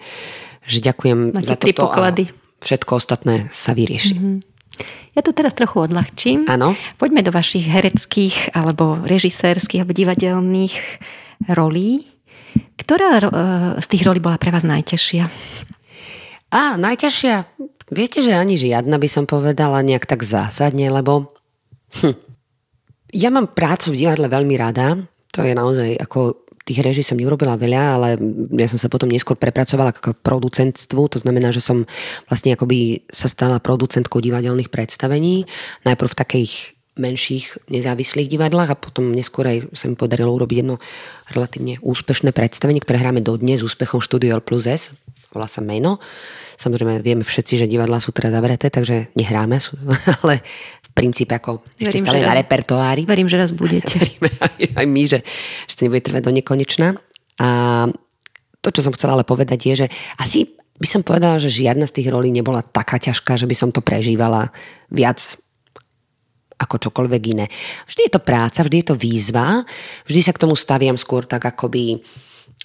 že 0.63 0.79
ďakujem 0.79 1.35
Máte 1.35 1.49
za 1.49 1.57
toto 1.59 1.91
poklady. 1.91 2.31
a 2.31 2.63
všetko 2.63 2.91
ostatné 2.95 3.51
sa 3.51 3.75
vyrieši. 3.75 4.15
Mm-hmm. 4.15 4.37
Ja 5.17 5.25
to 5.25 5.33
teraz 5.33 5.57
trochu 5.57 5.89
odľahčím. 5.89 6.45
Áno. 6.45 6.77
Poďme 7.01 7.25
do 7.25 7.33
vašich 7.33 7.65
hereckých 7.65 8.53
alebo 8.53 9.01
režisérskych 9.01 9.81
alebo 9.81 9.97
divadelných 9.97 10.77
rolí. 11.49 12.05
Ktorá 12.77 13.19
e, 13.19 13.23
z 13.81 13.87
tých 13.89 14.05
rolí 14.05 14.21
bola 14.21 14.39
pre 14.39 14.53
vás 14.53 14.63
najťažšia? 14.63 15.23
Á, 16.53 16.79
najťažšia? 16.79 17.35
Viete, 17.91 18.19
že 18.19 18.35
ani 18.35 18.59
žiadna 18.59 18.99
by 18.99 19.09
som 19.09 19.23
povedala 19.23 19.79
nejak 19.83 20.07
tak 20.07 20.23
zásadne, 20.23 20.91
lebo 20.91 21.31
hm, 22.03 22.15
ja 23.15 23.29
mám 23.31 23.51
prácu 23.51 23.95
v 23.95 23.99
divadle 24.03 24.27
veľmi 24.27 24.55
rada. 24.59 24.99
To 25.35 25.43
je 25.43 25.55
naozaj 25.55 25.95
ako 25.99 26.47
tých 26.67 26.83
reží 26.83 26.99
som 26.99 27.15
neurobila 27.15 27.55
veľa, 27.55 27.83
ale 27.95 28.07
ja 28.59 28.67
som 28.67 28.75
sa 28.75 28.91
potom 28.91 29.07
neskôr 29.07 29.39
prepracovala 29.39 29.95
k 29.95 30.11
producentstvu, 30.19 31.07
to 31.07 31.23
znamená, 31.23 31.55
že 31.55 31.63
som 31.63 31.87
vlastne 32.27 32.51
akoby 32.51 33.07
sa 33.07 33.31
stala 33.31 33.63
producentkou 33.63 34.19
divadelných 34.19 34.67
predstavení, 34.67 35.47
najprv 35.87 36.09
v 36.11 36.19
takých 36.19 36.53
menších 36.97 37.69
nezávislých 37.71 38.29
divadlách 38.29 38.73
a 38.73 38.79
potom 38.79 39.13
neskôr 39.13 39.47
aj 39.47 39.57
sa 39.73 39.89
mi 39.89 39.95
podarilo 39.95 40.33
urobiť 40.33 40.57
jedno 40.65 40.75
relatívne 41.31 41.79
úspešné 41.81 42.33
predstavenie, 42.33 42.81
ktoré 42.81 43.01
hráme 43.01 43.21
dodnes 43.21 43.61
s 43.61 43.67
úspechom 43.67 44.01
Studio 44.01 44.37
L 44.37 44.43
plus 44.43 44.67
S. 44.67 44.93
Volá 45.31 45.45
sa 45.45 45.61
Meno. 45.61 46.01
Samozrejme 46.57 47.05
vieme 47.05 47.21
všetci, 47.21 47.61
že 47.61 47.69
divadlá 47.69 48.01
sú 48.01 48.09
teraz 48.09 48.33
zavreté, 48.33 48.73
takže 48.73 49.13
nehráme, 49.13 49.61
ale 50.25 50.41
v 50.81 50.89
princípe 50.97 51.37
ako 51.37 51.61
ešte 51.77 52.01
stále 52.01 52.25
na 52.25 52.33
repertoári. 52.33 53.05
Verím, 53.05 53.29
že 53.29 53.37
raz 53.37 53.53
budete. 53.53 53.99
Veríme 54.03 54.33
aj, 54.41 54.73
aj 54.73 54.85
my, 54.89 55.03
že, 55.05 55.19
že 55.69 55.73
to 55.77 55.81
nebude 55.85 56.01
trvať 56.01 56.23
do 56.25 56.33
nekonečna. 56.33 56.97
A 57.37 57.49
to, 58.65 58.69
čo 58.73 58.81
som 58.81 58.93
chcela 58.97 59.13
ale 59.13 59.23
povedať 59.23 59.59
je, 59.69 59.73
že 59.85 59.87
asi 60.17 60.57
by 60.77 60.87
som 60.87 61.01
povedala, 61.01 61.41
že 61.41 61.49
žiadna 61.49 61.89
z 61.89 62.01
tých 62.01 62.09
rolí 62.13 62.29
nebola 62.29 62.61
taká 62.61 63.01
ťažká, 63.01 63.37
že 63.37 63.49
by 63.49 63.55
som 63.57 63.69
to 63.73 63.81
prežívala 63.81 64.53
viac 64.93 65.17
ako 66.57 66.89
čokoľvek 66.89 67.23
iné. 67.37 67.45
Vždy 67.85 68.09
je 68.09 68.13
to 68.13 68.21
práca, 68.21 68.65
vždy 68.65 68.81
je 68.81 68.87
to 68.89 68.95
výzva, 68.97 69.61
vždy 70.09 70.21
sa 70.25 70.33
k 70.33 70.41
tomu 70.41 70.57
staviam 70.57 70.97
skôr 70.97 71.23
tak 71.23 71.45
akoby 71.45 72.01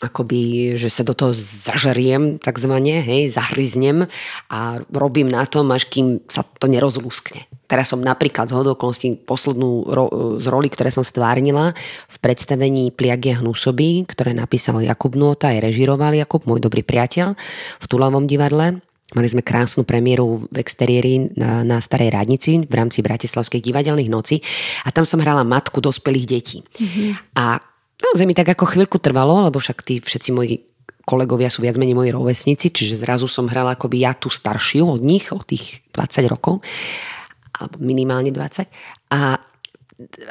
akoby, 0.03 0.75
že 0.75 0.91
sa 0.91 1.07
do 1.07 1.15
toho 1.15 1.31
zažeriem, 1.37 2.43
takzvané, 2.43 3.05
hej, 3.07 3.31
zahryznem 3.31 4.11
a 4.51 4.83
robím 4.91 5.31
na 5.31 5.47
tom, 5.47 5.71
až 5.71 5.87
kým 5.87 6.19
sa 6.27 6.43
to 6.43 6.67
nerozlúskne. 6.67 7.47
Teraz 7.71 7.95
som 7.95 8.05
napríklad 8.05 8.51
z 8.51 8.57
hodokolností 8.59 9.25
poslednú 9.25 9.89
ro, 9.89 10.07
z 10.43 10.47
roli, 10.51 10.69
ktoré 10.69 10.93
som 10.93 11.07
stvárnila 11.07 11.73
v 12.11 12.17
predstavení 12.21 12.93
Pliagia 12.93 13.41
hnusoby, 13.41 14.05
ktoré 14.05 14.37
napísal 14.37 14.85
Jakub 14.85 15.17
Nota, 15.17 15.55
aj 15.55 15.73
režiroval 15.73 16.13
Jakub, 16.13 16.45
môj 16.45 16.61
dobrý 16.61 16.85
priateľ, 16.85 17.33
v 17.81 17.87
Tulavom 17.89 18.29
divadle. 18.29 18.83
Mali 19.13 19.29
sme 19.29 19.45
krásnu 19.45 19.85
premiéru 19.85 20.49
v 20.49 20.57
exteriéri 20.57 21.33
na, 21.37 21.61
na 21.61 21.79
Starej 21.79 22.17
Radnici 22.17 22.65
v 22.65 22.75
rámci 22.75 23.05
Bratislavských 23.05 23.61
divadelných 23.61 24.09
noci 24.09 24.41
a 24.85 24.91
tam 24.91 25.05
som 25.05 25.21
hrala 25.21 25.45
matku 25.45 25.85
dospelých 25.85 26.27
detí. 26.27 26.59
Mm-hmm. 26.65 27.37
A 27.37 27.61
naozaj 28.01 28.25
mi 28.25 28.33
tak 28.33 28.57
ako 28.57 28.65
chvíľku 28.73 28.97
trvalo, 28.97 29.45
lebo 29.45 29.61
však 29.61 29.85
tí 29.85 30.01
všetci 30.01 30.31
moji 30.33 30.55
kolegovia 31.03 31.51
sú 31.51 31.67
viac 31.67 31.77
menej 31.77 31.99
moji 31.99 32.11
rovesníci, 32.15 32.71
čiže 32.71 33.03
zrazu 33.03 33.27
som 33.27 33.51
hrala 33.51 33.75
akoby 33.75 34.07
ja 34.07 34.15
tú 34.15 34.31
staršiu 34.31 34.87
od 34.87 35.03
nich, 35.03 35.35
od 35.35 35.43
tých 35.43 35.83
20 35.91 36.31
rokov, 36.31 36.63
alebo 37.59 37.77
minimálne 37.83 38.31
20. 38.31 38.71
A 39.13 39.37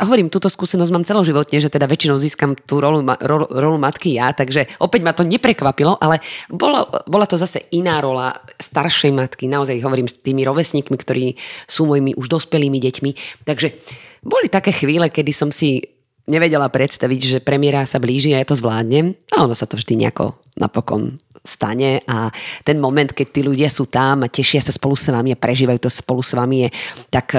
hovorím, 0.02 0.32
túto 0.32 0.50
skúsenosť 0.50 0.92
mám 0.92 1.08
celoživotne, 1.08 1.58
že 1.62 1.72
teda 1.72 1.88
väčšinou 1.88 2.18
získam 2.18 2.56
tú 2.56 2.80
rolu, 2.80 3.04
rolu, 3.04 3.46
rolu 3.50 3.78
matky 3.78 4.18
ja, 4.18 4.32
takže 4.36 4.68
opäť 4.80 5.02
ma 5.04 5.14
to 5.16 5.28
neprekvapilo, 5.28 6.00
ale 6.00 6.24
bola, 6.50 6.88
bola 7.06 7.26
to 7.26 7.36
zase 7.36 7.68
iná 7.76 8.00
rola 8.00 8.36
staršej 8.60 9.12
matky, 9.14 9.52
naozaj 9.52 9.82
hovorím 9.84 10.10
s 10.10 10.20
tými 10.22 10.46
rovesníkmi, 10.48 10.96
ktorí 10.96 11.40
sú 11.68 11.88
mojimi 11.88 12.16
už 12.16 12.28
dospelými 12.28 12.80
deťmi, 12.80 13.12
takže 13.46 13.74
boli 14.22 14.48
také 14.48 14.70
chvíle, 14.72 15.10
kedy 15.10 15.32
som 15.34 15.50
si 15.50 15.82
nevedela 16.30 16.70
predstaviť, 16.70 17.20
že 17.20 17.38
premiéra 17.44 17.84
sa 17.90 17.98
blíži 17.98 18.32
a 18.32 18.40
ja 18.40 18.48
to 18.48 18.56
zvládnem. 18.56 19.18
A 19.34 19.44
ono 19.44 19.58
sa 19.58 19.66
to 19.66 19.76
vždy 19.76 20.06
nejako 20.06 20.38
napokon 20.56 21.18
stane. 21.42 22.06
A 22.06 22.30
ten 22.62 22.78
moment, 22.78 23.10
keď 23.10 23.28
tí 23.34 23.42
ľudia 23.42 23.68
sú 23.68 23.90
tam 23.90 24.22
a 24.22 24.32
tešia 24.32 24.62
sa 24.62 24.70
spolu 24.70 24.94
s 24.94 25.10
vami 25.10 25.34
a 25.34 25.42
prežívajú 25.42 25.80
to 25.82 25.90
spolu 25.90 26.22
s 26.22 26.38
vami 26.38 26.68
je 26.68 26.70
tak 27.10 27.34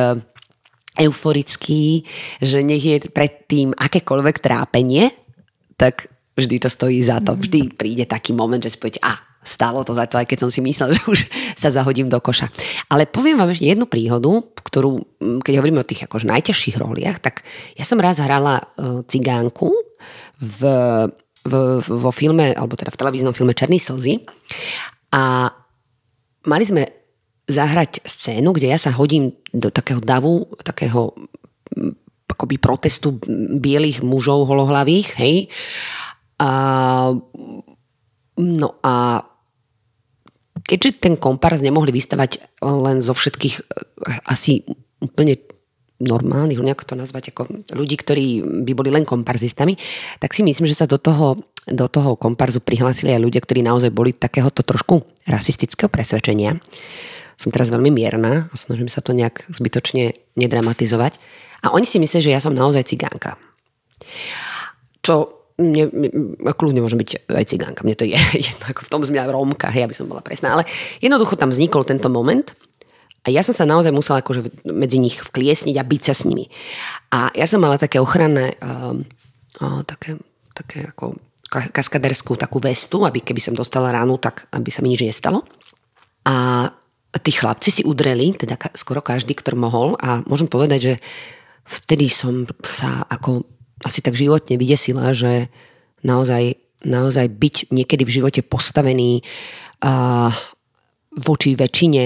euforický, 0.98 2.04
že 2.42 2.60
nech 2.60 2.84
je 2.84 2.96
predtým 3.08 3.72
akékoľvek 3.72 4.36
trápenie, 4.44 5.08
tak 5.80 6.12
vždy 6.36 6.56
to 6.60 6.68
stojí 6.68 7.00
za 7.00 7.20
to. 7.24 7.36
Vždy 7.36 7.72
príde 7.76 8.04
taký 8.04 8.36
moment, 8.36 8.60
že 8.60 8.76
si 8.76 8.78
poviete, 8.80 9.00
a 9.00 9.16
stálo 9.42 9.82
to 9.82 9.92
za 9.92 10.06
to, 10.06 10.16
aj 10.22 10.26
keď 10.28 10.38
som 10.46 10.50
si 10.52 10.62
myslel, 10.62 10.92
že 10.96 11.02
už 11.08 11.20
sa 11.56 11.68
zahodím 11.72 12.12
do 12.12 12.20
koša. 12.22 12.48
Ale 12.88 13.08
poviem 13.08 13.40
vám 13.40 13.50
ešte 13.50 13.72
jednu 13.72 13.88
príhodu, 13.88 14.30
ktorú, 14.62 15.02
keď 15.42 15.54
hovoríme 15.58 15.82
o 15.82 15.88
tých 15.88 16.06
akože 16.06 16.30
najťažších 16.30 16.76
roliach, 16.78 17.18
tak 17.20 17.42
ja 17.76 17.84
som 17.84 18.00
raz 18.00 18.22
hrala 18.22 18.62
uh, 18.62 19.02
cigánku 19.04 19.72
v, 20.38 20.60
v, 21.44 21.52
vo 21.82 22.10
filme, 22.14 22.54
alebo 22.54 22.78
teda 22.78 22.94
v 22.94 23.00
televíznom 23.00 23.34
filme 23.36 23.56
Černý 23.56 23.82
slzy 23.82 24.22
a 25.12 25.50
mali 26.46 26.64
sme 26.64 27.01
zahrať 27.48 28.02
scénu, 28.06 28.54
kde 28.54 28.70
ja 28.70 28.78
sa 28.78 28.94
hodím 28.94 29.34
do 29.50 29.68
takého 29.68 29.98
davu, 29.98 30.46
takého 30.62 31.14
akoby 32.32 32.56
protestu 32.56 33.20
bielých 33.60 34.00
mužov 34.00 34.48
holohlavých, 34.48 35.14
hej. 35.20 35.36
A, 36.40 36.50
no 38.40 38.68
a 38.82 39.22
keďže 40.66 40.98
ten 40.98 41.14
kompárs 41.14 41.62
nemohli 41.62 41.94
vystavať 41.94 42.58
len 42.64 42.98
zo 42.98 43.14
všetkých 43.14 43.56
eh, 43.60 43.62
asi 44.26 44.66
úplne 44.98 45.38
normálnych, 46.02 46.58
nejako 46.58 46.82
to 46.82 46.94
nazvať, 46.98 47.30
ako 47.30 47.62
ľudí, 47.78 47.94
ktorí 47.94 48.42
by 48.66 48.72
boli 48.74 48.90
len 48.90 49.06
komparzistami, 49.06 49.78
tak 50.18 50.34
si 50.34 50.42
myslím, 50.42 50.66
že 50.66 50.74
sa 50.74 50.90
do 50.90 50.98
toho, 50.98 51.38
do 51.70 51.86
toho 51.86 52.18
komparzu 52.18 52.58
prihlásili 52.58 53.14
aj 53.14 53.22
ľudia, 53.22 53.38
ktorí 53.38 53.62
naozaj 53.62 53.94
boli 53.94 54.10
takéhoto 54.10 54.66
trošku 54.66 55.06
rasistického 55.30 55.86
presvedčenia 55.86 56.58
som 57.36 57.50
teraz 57.50 57.72
veľmi 57.72 57.90
mierna 57.92 58.48
a 58.50 58.54
snažím 58.54 58.88
sa 58.88 59.04
to 59.04 59.16
nejak 59.16 59.46
zbytočne 59.50 60.16
nedramatizovať. 60.36 61.18
A 61.62 61.70
oni 61.74 61.86
si 61.86 62.02
myslia, 62.02 62.20
že 62.24 62.34
ja 62.34 62.40
som 62.42 62.56
naozaj 62.56 62.88
cigánka. 62.90 63.38
Čo 65.02 65.42
mne, 65.62 65.88
kľudne 66.56 66.82
môžem 66.82 66.98
byť 66.98 67.28
aj 67.28 67.44
cigánka, 67.46 67.84
mne 67.86 67.94
to 67.94 68.08
je 68.08 68.18
jedno, 68.50 68.64
ako 68.66 68.82
v 68.88 68.90
tom 68.90 69.02
sme 69.06 69.22
Rómka, 69.22 69.70
hej, 69.70 69.86
aby 69.86 69.94
som 69.94 70.10
bola 70.10 70.24
presná, 70.24 70.56
ale 70.56 70.66
jednoducho 70.98 71.38
tam 71.38 71.54
vznikol 71.54 71.86
tento 71.86 72.10
moment 72.10 72.50
a 73.22 73.30
ja 73.30 73.46
som 73.46 73.54
sa 73.54 73.62
naozaj 73.62 73.94
musela 73.94 74.18
akože 74.18 74.66
medzi 74.66 74.98
nich 74.98 75.22
vkliesniť 75.22 75.76
a 75.78 75.86
byť 75.86 76.02
sa 76.02 76.14
s 76.16 76.26
nimi. 76.26 76.50
A 77.14 77.30
ja 77.38 77.46
som 77.46 77.62
mala 77.62 77.78
také 77.78 78.02
ochranné, 78.02 78.58
uh, 78.58 78.98
uh, 79.62 79.80
také, 79.86 80.18
také 80.50 80.90
ako 80.90 81.14
kaskaderskú 81.52 82.34
takú 82.34 82.58
vestu, 82.58 83.06
aby 83.06 83.22
keby 83.22 83.38
som 83.38 83.54
dostala 83.54 83.94
ránu, 83.94 84.18
tak 84.18 84.50
aby 84.50 84.72
sa 84.74 84.82
mi 84.82 84.90
nič 84.90 85.06
nestalo. 85.06 85.46
A 86.26 86.66
tí 87.20 87.32
chlapci 87.34 87.68
si 87.68 87.82
udreli, 87.84 88.32
teda 88.32 88.56
skoro 88.72 89.04
každý, 89.04 89.36
ktorý 89.36 89.56
mohol 89.60 89.88
a 90.00 90.24
môžem 90.24 90.48
povedať, 90.48 90.80
že 90.80 90.94
vtedy 91.68 92.08
som 92.08 92.48
sa 92.64 93.04
ako 93.08 93.44
asi 93.84 94.00
tak 94.00 94.16
životne 94.16 94.56
vydesila, 94.56 95.12
že 95.12 95.52
naozaj, 96.06 96.56
naozaj 96.86 97.26
byť 97.28 97.56
niekedy 97.74 98.02
v 98.06 98.14
živote 98.22 98.40
postavený 98.40 99.20
uh, 99.84 100.30
voči 101.12 101.52
väčšine 101.52 102.04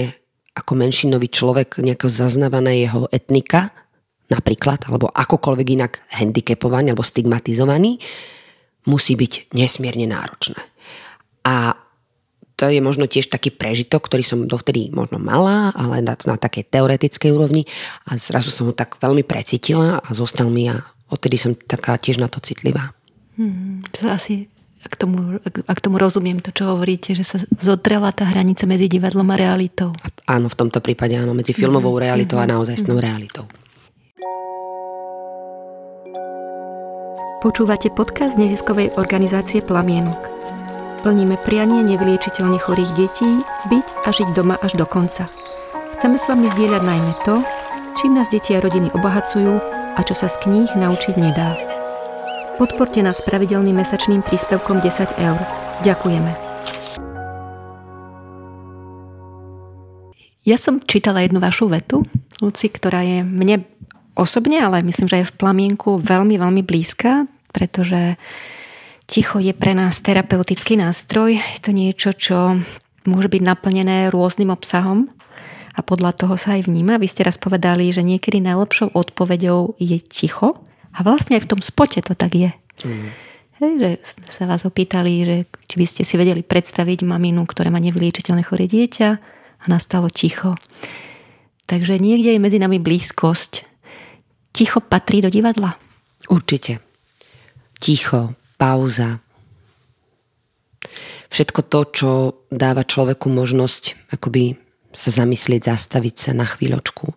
ako 0.57 0.71
menšinový 0.73 1.29
človek 1.29 1.79
nejakého 1.79 2.09
zaznávaného 2.09 3.07
etnika, 3.13 3.69
napríklad, 4.27 4.89
alebo 4.89 5.07
akokoľvek 5.13 5.67
inak 5.77 6.01
handicapovaný 6.17 6.91
alebo 6.91 7.05
stigmatizovaný, 7.05 8.01
musí 8.89 9.13
byť 9.13 9.53
nesmierne 9.53 10.09
náročné. 10.09 10.57
To 12.57 12.65
je 12.73 12.81
možno 12.81 13.05
tiež 13.05 13.29
taký 13.29 13.53
prežitok, 13.53 14.09
ktorý 14.09 14.25
som 14.25 14.49
dovtedy 14.49 14.89
možno 14.89 15.21
mala, 15.21 15.69
ale 15.77 16.01
na, 16.01 16.17
na 16.25 16.41
takej 16.41 16.65
teoretickej 16.73 17.29
úrovni 17.29 17.69
a 18.09 18.17
zrazu 18.17 18.49
som 18.49 18.65
ho 18.65 18.73
tak 18.73 18.97
veľmi 18.97 19.21
precítila 19.21 20.01
a 20.01 20.09
zostal 20.17 20.49
mi 20.49 20.65
a 20.65 20.81
odtedy 21.13 21.37
som 21.37 21.53
taká 21.53 22.01
tiež 22.01 22.17
na 22.17 22.25
to 22.25 22.41
citlivá. 22.41 22.97
Hmm, 23.37 23.85
to 23.93 24.09
asi 24.09 24.49
ak 24.81 24.97
tomu, 24.97 25.37
ak, 25.37 25.69
ak 25.69 25.79
tomu 25.85 26.01
rozumiem 26.01 26.41
to, 26.41 26.49
čo 26.49 26.73
hovoríte, 26.73 27.13
že 27.13 27.21
sa 27.21 27.37
zotrela 27.61 28.09
tá 28.09 28.25
hranica 28.25 28.65
medzi 28.65 28.89
divadlom 28.89 29.29
a 29.29 29.37
realitou. 29.37 29.93
A, 30.01 30.09
áno, 30.39 30.49
v 30.49 30.57
tomto 30.57 30.81
prípade 30.81 31.13
áno, 31.13 31.37
medzi 31.37 31.53
filmovou 31.53 31.93
mm-hmm. 31.93 32.07
realitou 32.09 32.41
mm-hmm. 32.41 32.53
a 32.53 32.53
naozaj 32.57 32.75
mm-hmm. 32.81 33.03
realitou. 33.03 33.45
Počúvate 37.37 37.93
podcast 37.93 38.39
neziskovej 38.41 38.97
organizácie 38.97 39.61
Plamienok 39.61 40.37
plníme 41.01 41.37
prianie 41.45 41.85
nevyliečiteľne 41.85 42.57
chorých 42.57 42.91
detí 42.97 43.29
byť 43.69 43.87
a 44.05 44.09
žiť 44.09 44.29
doma 44.33 44.57
až 44.57 44.73
do 44.75 44.85
konca. 44.89 45.29
Chceme 45.97 46.17
s 46.17 46.25
vami 46.25 46.49
zdieľať 46.49 46.81
najmä 46.81 47.13
to, 47.25 47.41
čím 47.97 48.17
nás 48.17 48.29
deti 48.29 48.53
a 48.53 48.61
rodiny 48.61 48.93
obohacujú 48.93 49.57
a 49.97 49.99
čo 50.05 50.13
sa 50.13 50.29
z 50.29 50.37
kníh 50.45 50.69
naučiť 50.73 51.15
nedá. 51.17 51.57
Podporte 52.57 53.01
nás 53.05 53.21
pravidelným 53.21 53.77
mesačným 53.77 54.25
príspevkom 54.25 54.81
10 54.81 55.21
eur. 55.21 55.39
Ďakujeme. 55.85 56.31
Ja 60.47 60.55
som 60.55 60.79
čítala 60.79 61.21
jednu 61.21 61.43
vašu 61.43 61.67
vetu, 61.67 62.07
Luci, 62.39 62.71
ktorá 62.71 63.03
je 63.03 63.19
mne 63.21 63.67
osobne, 64.17 64.63
ale 64.63 64.79
myslím, 64.81 65.05
že 65.11 65.21
aj 65.21 65.29
v 65.29 65.37
plamienku 65.37 65.99
veľmi, 66.01 66.39
veľmi 66.39 66.61
blízka, 66.65 67.27
pretože 67.51 68.15
Ticho 69.07 69.39
je 69.39 69.55
pre 69.55 69.71
nás 69.71 70.03
terapeutický 70.03 70.75
nástroj. 70.75 71.39
Je 71.39 71.59
to 71.63 71.71
niečo, 71.71 72.11
čo 72.11 72.59
môže 73.07 73.31
byť 73.31 73.41
naplnené 73.41 74.11
rôznym 74.11 74.51
obsahom 74.51 75.07
a 75.71 75.79
podľa 75.79 76.11
toho 76.11 76.35
sa 76.35 76.59
aj 76.59 76.67
vníma. 76.67 76.99
Vy 76.99 77.07
ste 77.07 77.23
raz 77.23 77.39
povedali, 77.39 77.87
že 77.95 78.03
niekedy 78.03 78.43
najlepšou 78.43 78.91
odpoveďou 78.91 79.79
je 79.79 79.95
ticho 80.03 80.59
a 80.91 80.99
vlastne 81.07 81.39
aj 81.39 81.47
v 81.47 81.49
tom 81.55 81.61
spote 81.63 82.03
to 82.03 82.19
tak 82.19 82.35
je. 82.35 82.51
Mm. 82.83 83.09
Hej, 83.57 83.71
že 83.81 83.89
sa 84.29 84.45
vás 84.45 84.67
opýtali, 84.67 85.25
že 85.25 85.37
či 85.65 85.75
by 85.81 85.85
ste 85.87 86.01
si 86.05 86.13
vedeli 86.19 86.45
predstaviť 86.45 87.07
maminu, 87.07 87.41
ktorá 87.47 87.73
má 87.73 87.81
nevyliečiteľné 87.81 88.43
choré 88.45 88.69
dieťa 88.69 89.09
a 89.57 89.65
nastalo 89.65 90.11
ticho. 90.13 90.53
Takže 91.65 91.97
niekde 91.97 92.37
je 92.37 92.43
medzi 92.43 92.59
nami 92.61 92.77
blízkosť. 92.77 93.65
Ticho 94.53 94.81
patrí 94.81 95.25
do 95.25 95.29
divadla? 95.33 95.73
Určite. 96.29 96.81
Ticho, 97.77 98.37
pauza. 98.57 99.21
Všetko 101.29 101.59
to, 101.69 101.79
čo 101.93 102.09
dáva 102.49 102.81
človeku 102.83 103.29
možnosť 103.29 104.13
akoby 104.17 104.57
sa 104.97 105.13
zamyslieť, 105.13 105.69
zastaviť 105.69 106.15
sa 106.17 106.31
na 106.33 106.49
chvíľočku. 106.49 107.13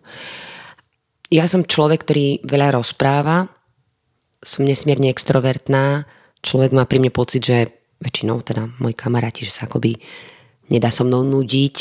Ja 1.33 1.49
som 1.49 1.65
človek, 1.65 2.05
ktorý 2.05 2.45
veľa 2.45 2.77
rozpráva, 2.77 3.49
som 4.45 4.65
nesmierne 4.65 5.09
extrovertná, 5.09 6.05
človek 6.45 6.73
má 6.73 6.85
pri 6.85 7.01
mne 7.01 7.13
pocit, 7.13 7.41
že 7.41 7.71
väčšinou 8.01 8.41
teda 8.41 8.69
moji 8.81 8.97
kamaráti, 8.97 9.45
že 9.45 9.53
sa 9.53 9.65
akoby 9.69 9.97
nedá 10.69 10.89
so 10.89 11.05
mnou 11.05 11.21
nudiť, 11.21 11.77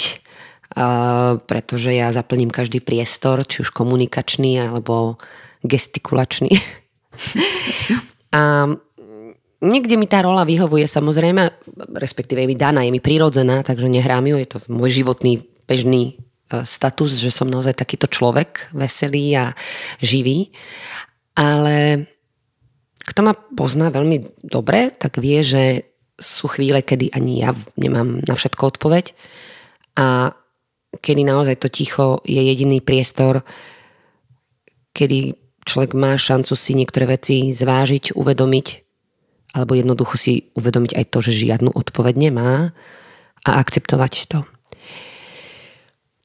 pretože 1.48 1.90
ja 1.90 2.14
zaplním 2.14 2.52
každý 2.52 2.78
priestor, 2.78 3.42
či 3.42 3.64
už 3.64 3.74
komunikačný 3.74 4.60
alebo 4.60 5.18
gestikulačný. 5.66 6.52
a 8.36 8.40
niekde 9.60 9.94
mi 10.00 10.08
tá 10.08 10.24
rola 10.24 10.48
vyhovuje 10.48 10.88
samozrejme, 10.88 11.52
respektíve 11.96 12.44
je 12.44 12.50
mi 12.50 12.56
daná, 12.56 12.84
je 12.84 12.92
mi 12.92 13.00
prirodzená, 13.00 13.62
takže 13.62 13.86
nehrám 13.86 14.24
ju, 14.26 14.36
je 14.40 14.48
to 14.48 14.58
môj 14.72 15.04
životný 15.04 15.44
bežný 15.68 16.16
e, 16.50 16.64
status, 16.64 17.20
že 17.20 17.30
som 17.30 17.46
naozaj 17.46 17.76
takýto 17.76 18.08
človek, 18.08 18.72
veselý 18.72 19.36
a 19.36 19.44
živý. 20.00 20.50
Ale 21.36 22.08
kto 23.04 23.20
ma 23.24 23.32
pozná 23.36 23.92
veľmi 23.92 24.42
dobre, 24.44 24.92
tak 24.92 25.20
vie, 25.20 25.44
že 25.44 25.64
sú 26.20 26.52
chvíle, 26.52 26.84
kedy 26.84 27.16
ani 27.16 27.40
ja 27.40 27.56
nemám 27.80 28.20
na 28.24 28.34
všetko 28.36 28.76
odpoveď 28.76 29.16
a 29.96 30.36
kedy 31.00 31.24
naozaj 31.24 31.56
to 31.64 31.72
ticho 31.72 32.20
je 32.28 32.40
jediný 32.44 32.84
priestor, 32.84 33.40
kedy 34.92 35.32
človek 35.64 35.96
má 35.96 36.18
šancu 36.20 36.52
si 36.52 36.76
niektoré 36.76 37.08
veci 37.08 37.56
zvážiť, 37.56 38.12
uvedomiť 38.12 38.66
alebo 39.50 39.74
jednoducho 39.74 40.14
si 40.14 40.32
uvedomiť 40.54 40.94
aj 40.94 41.04
to, 41.10 41.18
že 41.22 41.42
žiadnu 41.46 41.74
odpoveď 41.74 42.14
nemá 42.30 42.70
a 43.42 43.50
akceptovať 43.58 44.12
to. 44.30 44.40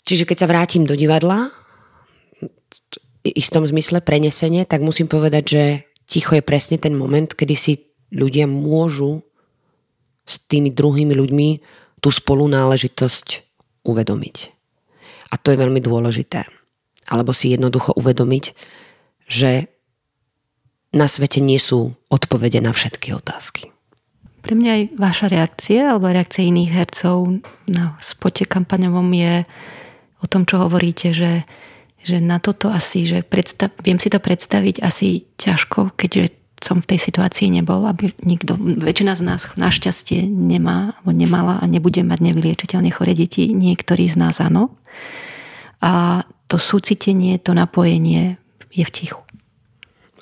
Čiže 0.05 0.29
keď 0.29 0.38
sa 0.46 0.50
vrátim 0.50 0.86
do 0.86 0.94
divadla, 0.94 1.50
v 3.25 3.34
istom 3.34 3.65
zmysle 3.65 4.05
prenesenie, 4.05 4.70
tak 4.70 4.86
musím 4.86 5.10
povedať, 5.10 5.44
že 5.50 5.63
ticho 6.05 6.38
je 6.38 6.46
presne 6.46 6.77
ten 6.77 6.94
moment, 6.94 7.25
kedy 7.25 7.55
si 7.58 7.74
ľudia 8.13 8.46
môžu 8.46 9.25
s 10.29 10.38
tými 10.46 10.70
druhými 10.70 11.17
ľuďmi 11.17 11.50
tú 12.05 12.10
spolunáležitosť 12.13 13.27
uvedomiť. 13.82 14.38
A 15.34 15.41
to 15.41 15.50
je 15.50 15.58
veľmi 15.58 15.82
dôležité. 15.82 16.46
Alebo 17.10 17.34
si 17.34 17.50
jednoducho 17.50 17.98
uvedomiť, 17.98 18.53
že 19.25 19.74
na 20.96 21.12
svete 21.12 21.44
nie 21.44 21.60
sú 21.60 21.92
odpovede 22.08 22.64
na 22.64 22.72
všetky 22.72 23.12
otázky. 23.12 23.75
Pre 24.46 24.56
mňa 24.56 24.72
aj 24.72 24.84
vaša 24.96 25.28
reakcia 25.28 25.82
alebo 25.92 26.08
reakcia 26.08 26.48
iných 26.48 26.72
hercov 26.72 27.44
na 27.68 28.00
spote 28.00 28.48
kampaňovom 28.48 29.10
je 29.12 29.44
o 30.24 30.25
tom, 30.30 30.48
čo 30.48 30.62
hovoríte, 30.64 31.12
že, 31.12 31.44
že 32.00 32.24
na 32.24 32.40
toto 32.40 32.72
asi, 32.72 33.04
že 33.04 33.25
predstav, 33.25 33.75
viem 33.84 34.00
si 34.00 34.08
to 34.08 34.22
predstaviť 34.22 34.80
asi 34.80 35.28
ťažko, 35.36 35.98
keďže 36.00 36.32
som 36.64 36.80
v 36.80 36.96
tej 36.96 37.00
situácii 37.12 37.52
nebol, 37.52 37.84
aby 37.84 38.16
nikto, 38.24 38.56
väčšina 38.58 39.14
z 39.18 39.22
nás 39.28 39.50
našťastie 39.60 40.24
nemá, 40.30 40.96
alebo 40.98 41.12
nemala 41.12 41.60
a 41.60 41.66
nebude 41.68 42.02
mať 42.02 42.20
nevyliečiteľne 42.32 42.90
chore 42.96 43.12
deti, 43.12 43.52
niektorí 43.52 44.08
z 44.08 44.16
nás 44.18 44.40
áno. 44.40 44.72
A 45.84 46.24
to 46.48 46.56
súcitenie, 46.62 47.38
to 47.42 47.52
napojenie 47.54 48.40
je 48.72 48.86
v 48.86 48.92
tichu. 48.94 49.22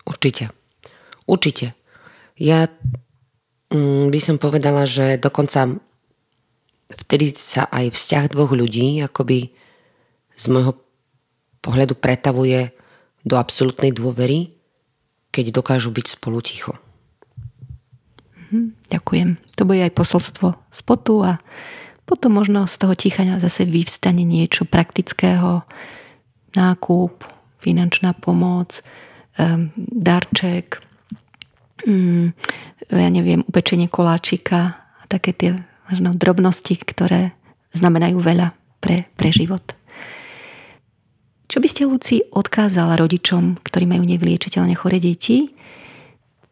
Určite. 0.03 0.62
Určite. 1.25 1.77
Ja 2.35 2.67
mm, 3.71 4.09
by 4.11 4.19
som 4.19 4.35
povedala, 4.41 4.83
že 4.89 5.17
dokonca 5.21 5.79
vtedy 6.93 7.33
sa 7.33 7.65
aj 7.69 7.93
vzťah 7.93 8.23
dvoch 8.33 8.51
ľudí 8.53 9.01
akoby 9.01 9.53
z 10.33 10.45
môjho 10.49 10.77
pohľadu 11.63 11.95
pretavuje 11.95 12.75
do 13.23 13.39
absolútnej 13.39 13.95
dôvery, 13.95 14.51
keď 15.31 15.55
dokážu 15.55 15.89
byť 15.89 16.05
spolu 16.19 16.43
ticho. 16.43 16.75
Mhm, 18.51 18.75
ďakujem. 18.91 19.29
To 19.57 19.63
bude 19.63 19.81
aj 19.81 19.95
posolstvo 19.95 20.59
spotu 20.69 21.23
a 21.23 21.39
potom 22.03 22.35
možno 22.35 22.67
z 22.67 22.75
toho 22.77 22.93
ticha 22.99 23.23
zase 23.39 23.63
vyvstane 23.63 24.27
niečo 24.27 24.67
praktického, 24.67 25.63
nákup, 26.53 27.23
finančná 27.63 28.11
pomoc, 28.13 28.83
um, 29.39 29.71
darček, 29.77 30.83
mm, 31.87 32.25
ja 32.91 33.09
neviem, 33.11 33.43
upečenie 33.47 33.87
koláčika 33.87 34.75
a 34.99 35.03
také 35.07 35.31
tie 35.35 35.51
možno 35.87 36.15
drobnosti, 36.15 36.73
ktoré 36.79 37.35
znamenajú 37.75 38.17
veľa 38.21 38.55
pre, 38.79 39.07
pre 39.15 39.29
život. 39.33 39.63
Čo 41.51 41.61
by 41.61 41.67
ste, 41.69 41.85
Luci, 41.85 42.15
odkázala 42.33 42.97
rodičom, 42.97 43.61
ktorí 43.61 43.85
majú 43.85 44.01
nevyliečiteľne 44.09 44.73
chore 44.73 44.97
deti, 44.97 45.53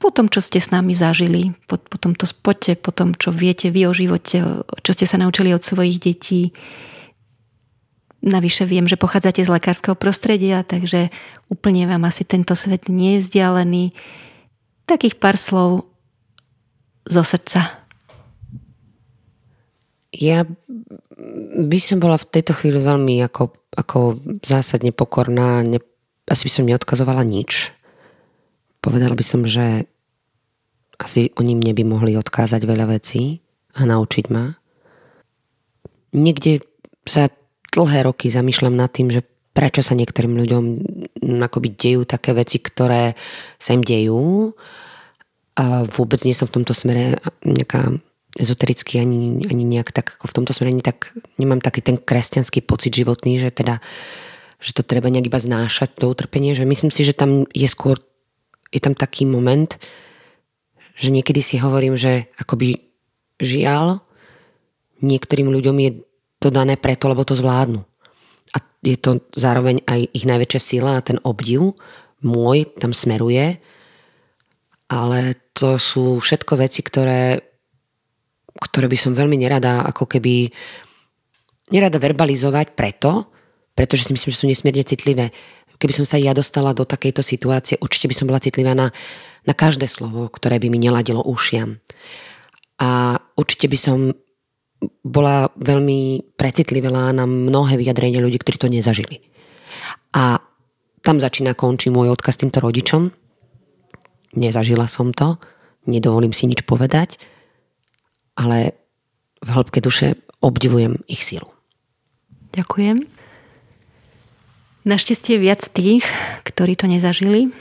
po 0.01 0.09
tom, 0.09 0.33
čo 0.33 0.41
ste 0.41 0.57
s 0.57 0.73
nami 0.73 0.97
zažili, 0.97 1.53
po, 1.69 1.77
po 1.77 1.97
tomto 2.01 2.25
spote, 2.25 2.73
po 2.73 2.89
tom, 2.89 3.13
čo 3.13 3.29
viete 3.29 3.69
vy 3.69 3.85
o 3.85 3.93
živote, 3.93 4.65
čo 4.81 4.91
ste 4.97 5.05
sa 5.05 5.21
naučili 5.21 5.53
od 5.53 5.61
svojich 5.61 6.01
detí. 6.01 6.57
Navyše 8.25 8.65
viem, 8.65 8.89
že 8.89 8.97
pochádzate 8.97 9.45
z 9.45 9.53
lekárskeho 9.53 9.93
prostredia, 9.93 10.65
takže 10.65 11.13
úplne 11.53 11.85
vám 11.85 12.09
asi 12.09 12.25
tento 12.25 12.57
svet 12.57 12.89
nie 12.89 13.17
je 13.17 13.29
vzdialený 13.29 13.93
takých 14.91 15.15
pár 15.15 15.39
slov 15.39 15.87
zo 17.07 17.23
srdca. 17.23 17.81
Ja 20.11 20.43
by 21.63 21.79
som 21.79 22.03
bola 22.03 22.19
v 22.19 22.29
tejto 22.29 22.51
chvíli 22.51 22.83
veľmi 22.83 23.23
ako, 23.23 23.55
ako 23.79 23.99
zásadne 24.43 24.91
pokorná, 24.91 25.63
ne, 25.63 25.79
asi 26.27 26.47
by 26.47 26.51
som 26.51 26.67
neodkazovala 26.67 27.23
nič. 27.23 27.71
Povedala 28.83 29.15
by 29.15 29.23
som, 29.23 29.47
že 29.47 29.87
asi 30.99 31.31
oni 31.39 31.57
mne 31.57 31.73
by 31.73 31.83
mohli 31.87 32.13
odkázať 32.19 32.61
veľa 32.67 32.91
vecí 32.91 33.41
a 33.73 33.87
naučiť 33.87 34.25
ma. 34.29 34.53
Niekde 36.11 36.61
sa 37.07 37.31
dlhé 37.71 38.03
roky 38.05 38.27
zamýšľam 38.27 38.75
nad 38.75 38.91
tým, 38.91 39.09
že 39.09 39.23
prečo 39.55 39.83
sa 39.83 39.95
niektorým 39.95 40.35
ľuďom 40.37 40.63
akoby 41.43 41.75
dejú 41.75 42.07
také 42.07 42.35
veci, 42.35 42.59
ktoré 42.59 43.15
sa 43.59 43.75
im 43.75 43.83
dejú. 43.83 44.51
A 45.59 45.83
vôbec 45.83 46.23
nie 46.23 46.35
som 46.35 46.47
v 46.47 46.61
tomto 46.61 46.71
smere 46.71 47.19
nejaká 47.43 47.91
ezotericky 48.39 49.03
ani, 49.03 49.43
ani 49.51 49.63
nejak 49.67 49.91
tak 49.91 50.15
ako 50.15 50.31
v 50.31 50.35
tomto 50.39 50.51
smere 50.55 50.71
ani 50.71 50.83
tak 50.83 51.11
nemám 51.35 51.59
taký 51.59 51.83
ten 51.83 51.99
kresťanský 51.99 52.63
pocit 52.63 52.95
životný, 52.95 53.39
že 53.39 53.51
teda 53.51 53.83
že 54.61 54.77
to 54.77 54.85
treba 54.85 55.09
nejak 55.09 55.25
iba 55.25 55.41
znášať, 55.41 55.97
to 55.97 56.05
utrpenie, 56.05 56.53
že 56.53 56.69
myslím 56.69 56.93
si, 56.93 57.01
že 57.01 57.17
tam 57.17 57.49
je 57.49 57.65
skôr 57.65 57.97
je 58.71 58.79
tam 58.79 58.95
taký 58.95 59.27
moment, 59.27 59.67
že 60.95 61.11
niekedy 61.11 61.43
si 61.43 61.59
hovorím, 61.59 61.99
že 61.99 62.31
akoby 62.39 62.79
žiaľ 63.41 63.99
niektorým 65.03 65.51
ľuďom 65.51 65.75
je 65.81 65.91
to 66.39 66.53
dané 66.53 66.79
preto, 66.79 67.09
lebo 67.11 67.25
to 67.27 67.35
zvládnu. 67.35 67.83
A 68.55 68.57
je 68.85 68.97
to 68.97 69.19
zároveň 69.35 69.83
aj 69.89 70.07
ich 70.13 70.25
najväčšia 70.29 70.61
sila 70.61 70.91
a 70.97 71.05
ten 71.05 71.19
obdiv 71.25 71.75
môj 72.21 72.69
tam 72.77 72.93
smeruje, 72.93 73.59
ale 74.91 75.39
to 75.55 75.79
sú 75.79 76.19
všetko 76.19 76.59
veci, 76.59 76.83
ktoré, 76.83 77.39
ktoré 78.51 78.91
by 78.91 78.97
som 78.99 79.15
veľmi 79.15 79.39
nerada 79.39 79.87
ako 79.87 80.03
keby 80.03 80.51
nerada 81.71 81.95
verbalizovať 81.95 82.75
preto, 82.75 83.31
pretože 83.71 84.11
si 84.11 84.11
myslím, 84.11 84.35
že 84.35 84.39
sú 84.43 84.47
nesmierne 84.51 84.83
citlivé. 84.83 85.31
Keby 85.79 85.95
som 85.95 86.05
sa 86.05 86.19
ja 86.19 86.35
dostala 86.35 86.75
do 86.75 86.83
takejto 86.83 87.23
situácie, 87.23 87.79
určite 87.79 88.11
by 88.11 88.15
som 88.19 88.27
bola 88.27 88.43
citlivá 88.43 88.75
na, 88.75 88.91
na 89.47 89.53
každé 89.55 89.87
slovo, 89.87 90.27
ktoré 90.27 90.59
by 90.59 90.67
mi 90.67 90.77
neladilo 90.77 91.23
ušiam. 91.23 91.79
A 92.77 93.17
určite 93.39 93.71
by 93.71 93.79
som 93.79 94.11
bola 95.01 95.49
veľmi 95.55 96.33
precitlivená 96.35 97.15
na 97.15 97.25
mnohé 97.25 97.79
vyjadrenia 97.79 98.21
ľudí, 98.21 98.37
ktorí 98.43 98.57
to 98.59 98.69
nezažili. 98.69 99.23
A 100.13 100.41
tam 101.01 101.17
začína 101.17 101.57
končí 101.57 101.89
môj 101.89 102.13
odkaz 102.13 102.37
týmto 102.37 102.61
rodičom. 102.61 103.20
Nezažila 104.37 104.87
som 104.87 105.11
to, 105.11 105.35
nedovolím 105.85 106.31
si 106.31 106.47
nič 106.47 106.63
povedať, 106.63 107.19
ale 108.39 108.75
v 109.41 109.49
hĺbke 109.49 109.83
duše 109.83 110.15
obdivujem 110.39 111.01
ich 111.09 111.21
sílu. 111.25 111.49
Ďakujem. 112.55 113.03
Našťastie 114.81 115.37
viac 115.37 115.61
tých, 115.69 116.03
ktorí 116.41 116.73
to 116.73 116.89
nezažili. 116.89 117.53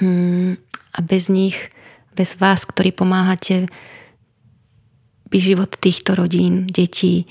Mm, 0.00 0.56
a 0.96 0.98
bez 1.04 1.28
nich, 1.28 1.56
bez 2.16 2.40
vás, 2.40 2.64
ktorí 2.64 2.96
pomáhate 2.96 3.68
by 5.28 5.36
život 5.40 5.72
týchto 5.76 6.16
rodín, 6.16 6.68
detí 6.68 7.28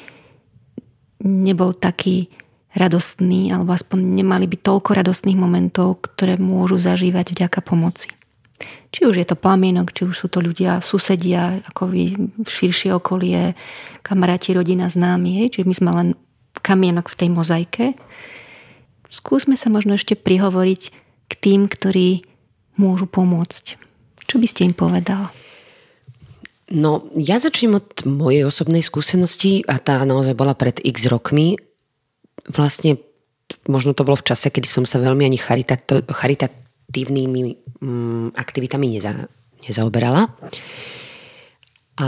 nebol 1.21 1.73
taký 1.77 2.29
radostný, 2.71 3.51
alebo 3.51 3.75
aspoň 3.75 4.23
nemali 4.23 4.47
by 4.47 4.57
toľko 4.63 4.95
radostných 4.95 5.35
momentov, 5.35 6.07
ktoré 6.07 6.39
môžu 6.39 6.79
zažívať 6.79 7.35
vďaka 7.35 7.59
pomoci. 7.59 8.11
Či 8.91 9.07
už 9.07 9.15
je 9.23 9.27
to 9.27 9.39
plamienok, 9.39 9.95
či 9.95 10.05
už 10.07 10.15
sú 10.15 10.27
to 10.27 10.43
ľudia, 10.43 10.83
susedia, 10.83 11.59
ako 11.71 11.91
vy, 11.91 12.15
širšie 12.43 12.91
okolie, 12.95 13.55
kamaráti, 14.03 14.55
rodina, 14.55 14.91
známi, 14.91 15.43
hej? 15.43 15.47
čiže 15.55 15.67
my 15.67 15.75
sme 15.75 15.91
len 15.95 16.07
kamienok 16.59 17.07
v 17.11 17.17
tej 17.17 17.29
mozaike. 17.31 17.83
Skúsme 19.07 19.55
sa 19.55 19.71
možno 19.71 19.95
ešte 19.95 20.15
prihovoriť 20.19 20.81
k 21.27 21.33
tým, 21.39 21.67
ktorí 21.67 22.27
môžu 22.75 23.07
pomôcť. 23.07 23.79
Čo 24.27 24.35
by 24.39 24.47
ste 24.47 24.67
im 24.67 24.75
povedala? 24.75 25.31
No, 26.71 27.03
ja 27.19 27.35
začnem 27.35 27.83
od 27.83 28.07
mojej 28.07 28.47
osobnej 28.47 28.79
skúsenosti 28.79 29.67
a 29.67 29.75
tá 29.75 29.99
naozaj 30.07 30.39
bola 30.39 30.55
pred 30.55 30.79
x 30.79 31.03
rokmi. 31.11 31.59
Vlastne 32.51 32.99
možno 33.67 33.95
to 33.95 34.03
bolo 34.07 34.19
v 34.19 34.27
čase, 34.27 34.51
kedy 34.51 34.67
som 34.67 34.83
sa 34.87 34.99
veľmi 34.99 35.27
ani 35.27 35.37
charitatívnymi 36.07 37.41
mm, 37.79 38.27
aktivitami 38.35 38.85
neza, 38.91 39.27
nezaoberala. 39.63 40.31
A 42.01 42.07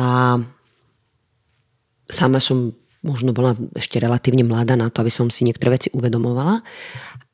sama 2.07 2.39
som 2.39 2.71
možno 3.03 3.35
bola 3.35 3.53
ešte 3.75 3.99
relatívne 3.99 4.47
mladá 4.47 4.79
na 4.79 4.87
to, 4.87 5.03
aby 5.03 5.11
som 5.11 5.27
si 5.27 5.43
niektoré 5.43 5.75
veci 5.75 5.91
uvedomovala. 5.91 6.63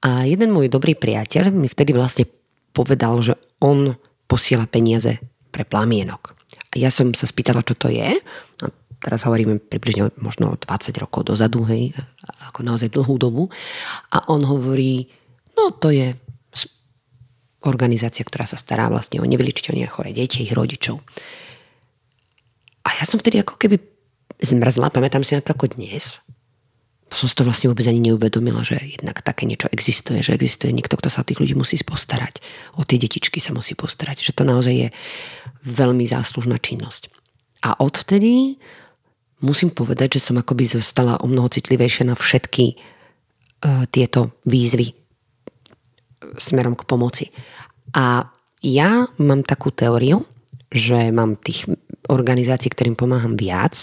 A 0.01 0.25
jeden 0.25 0.49
môj 0.49 0.71
dobrý 0.71 0.97
priateľ 0.97 1.53
mi 1.53 1.69
vtedy 1.69 1.93
vlastne 1.93 2.25
povedal, 2.73 3.21
že 3.21 3.37
on 3.61 3.93
posiela 4.25 4.65
peniaze 4.65 5.21
pre 5.53 5.65
plamienok. 5.65 6.33
A 6.73 6.73
ja 6.77 6.89
som 6.89 7.13
sa 7.13 7.29
spýtala, 7.29 7.65
čo 7.65 7.77
to 7.77 7.89
je. 7.89 8.17
Teraz 8.99 9.23
hovoríme 9.23 9.63
približne 9.63 10.11
možno 10.19 10.59
20 10.59 10.91
rokov 10.99 11.31
dozadu, 11.31 11.63
hej, 11.71 11.95
ako 12.51 12.67
naozaj 12.67 12.91
dlhú 12.91 13.15
dobu. 13.15 13.47
A 14.11 14.27
on 14.27 14.43
hovorí, 14.43 15.07
no 15.55 15.71
to 15.71 15.91
je 15.91 16.15
organizácia, 17.63 18.23
ktorá 18.23 18.47
sa 18.47 18.55
stará 18.55 18.87
vlastne 18.87 19.19
o 19.19 19.27
nevyličiteľne 19.27 19.87
choré 19.91 20.15
deti, 20.15 20.43
ich 20.43 20.55
rodičov. 20.55 20.99
A 22.87 22.89
ja 22.95 23.03
som 23.03 23.19
vtedy 23.19 23.43
ako 23.43 23.59
keby 23.59 23.79
zmrzla, 24.39 24.91
pamätám 24.91 25.23
si 25.23 25.35
na 25.35 25.43
to 25.43 25.51
ako 25.51 25.75
dnes. 25.75 26.23
Som 27.09 27.25
si 27.25 27.35
to 27.35 27.43
vlastne 27.43 27.67
vôbec 27.73 27.83
ani 27.89 27.99
neuvedomila, 27.99 28.61
že 28.61 28.79
jednak 28.79 29.19
také 29.25 29.49
niečo 29.49 29.67
existuje, 29.73 30.21
že 30.21 30.37
existuje 30.37 30.69
niekto, 30.71 30.93
kto 30.95 31.09
sa 31.09 31.25
o 31.25 31.27
tých 31.27 31.41
ľudí 31.41 31.57
musí 31.57 31.75
postarať. 31.81 32.39
O 32.77 32.85
tie 32.85 33.01
detičky 33.01 33.41
sa 33.41 33.51
musí 33.51 33.73
postarať. 33.73 34.21
Že 34.21 34.31
to 34.37 34.43
naozaj 34.45 34.75
je 34.77 34.87
veľmi 35.65 36.05
záslužná 36.05 36.61
činnosť. 36.61 37.09
A 37.65 37.75
odtedy 37.81 38.61
musím 39.43 39.71
povedať, 39.71 40.19
že 40.19 40.31
som 40.31 40.35
akoby 40.39 40.65
zostala 40.67 41.19
o 41.19 41.27
mnoho 41.27 41.51
citlivejšia 41.51 42.07
na 42.07 42.15
všetky 42.15 42.75
uh, 42.75 43.85
tieto 43.89 44.37
výzvy 44.47 44.95
smerom 46.35 46.75
k 46.75 46.87
pomoci. 46.87 47.25
A 47.95 48.27
ja 48.59 49.07
mám 49.17 49.41
takú 49.47 49.71
teóriu, 49.71 50.27
že 50.69 51.09
mám 51.09 51.39
tých 51.39 51.65
organizácií, 52.11 52.69
ktorým 52.69 52.99
pomáham 52.99 53.33
viac, 53.39 53.73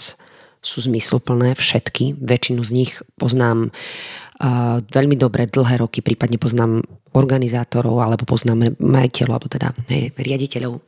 sú 0.61 0.83
zmysluplné 0.83 1.55
všetky. 1.57 2.17
Väčšinu 2.17 2.61
z 2.63 2.71
nich 2.71 2.91
poznám 3.17 3.69
uh, 3.73 4.79
veľmi 4.83 5.15
dobre 5.17 5.49
dlhé 5.49 5.81
roky, 5.81 6.05
prípadne 6.05 6.37
poznám 6.37 6.85
organizátorov 7.17 7.97
alebo 7.99 8.29
poznám 8.29 8.77
majiteľov, 8.77 9.33
alebo 9.33 9.49
teda 9.49 9.73
hej, 9.89 10.13
riaditeľov 10.13 10.81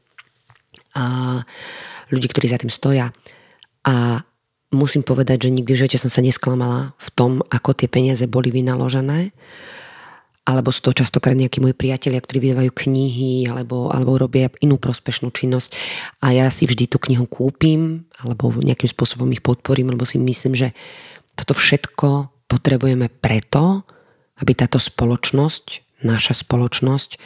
a 0.96 1.06
ľudí, 2.10 2.28
ktorí 2.30 2.50
za 2.50 2.58
tým 2.58 2.72
stoja. 2.72 3.14
A 3.86 4.22
musím 4.80 5.04
povedať, 5.04 5.52
že 5.52 5.54
nikdy 5.54 5.76
v 5.76 5.80
živote 5.84 6.00
som 6.00 6.08
sa 6.08 6.24
nesklamala 6.24 6.96
v 6.96 7.10
tom, 7.12 7.32
ako 7.52 7.76
tie 7.76 7.92
peniaze 7.92 8.24
boli 8.24 8.56
vynaložené 8.56 9.36
alebo 10.50 10.74
sú 10.74 10.82
to 10.82 10.98
častokrát 10.98 11.38
nejakí 11.38 11.62
moji 11.62 11.78
priatelia, 11.78 12.18
ktorí 12.18 12.50
vydávajú 12.50 12.72
knihy 12.74 13.46
alebo, 13.46 13.94
alebo 13.94 14.18
robia 14.18 14.50
inú 14.66 14.82
prospešnú 14.82 15.30
činnosť. 15.30 15.78
A 16.26 16.34
ja 16.34 16.50
si 16.50 16.66
vždy 16.66 16.90
tú 16.90 16.98
knihu 16.98 17.30
kúpim 17.30 18.10
alebo 18.26 18.50
nejakým 18.58 18.90
spôsobom 18.90 19.30
ich 19.30 19.46
podporím, 19.46 19.94
lebo 19.94 20.10
si 20.10 20.18
myslím, 20.18 20.58
že 20.58 20.74
toto 21.38 21.54
všetko 21.54 22.34
potrebujeme 22.50 23.14
preto, 23.22 23.86
aby 24.42 24.58
táto 24.58 24.82
spoločnosť, 24.82 26.02
naša 26.02 26.42
spoločnosť 26.42 27.22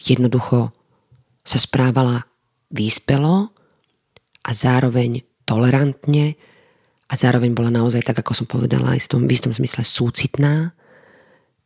jednoducho 0.00 0.72
sa 1.44 1.58
správala 1.60 2.24
výspelo 2.72 3.52
a 4.42 4.50
zároveň 4.56 5.26
tolerantne 5.44 6.40
a 7.12 7.14
zároveň 7.14 7.52
bola 7.52 7.68
naozaj, 7.68 8.00
tak 8.08 8.24
ako 8.24 8.32
som 8.32 8.46
povedala, 8.48 8.96
aj 8.96 9.04
v 9.04 9.10
tom, 9.12 9.20
v 9.28 9.36
istom 9.36 9.52
zmysle 9.52 9.84
súcitná 9.84 10.72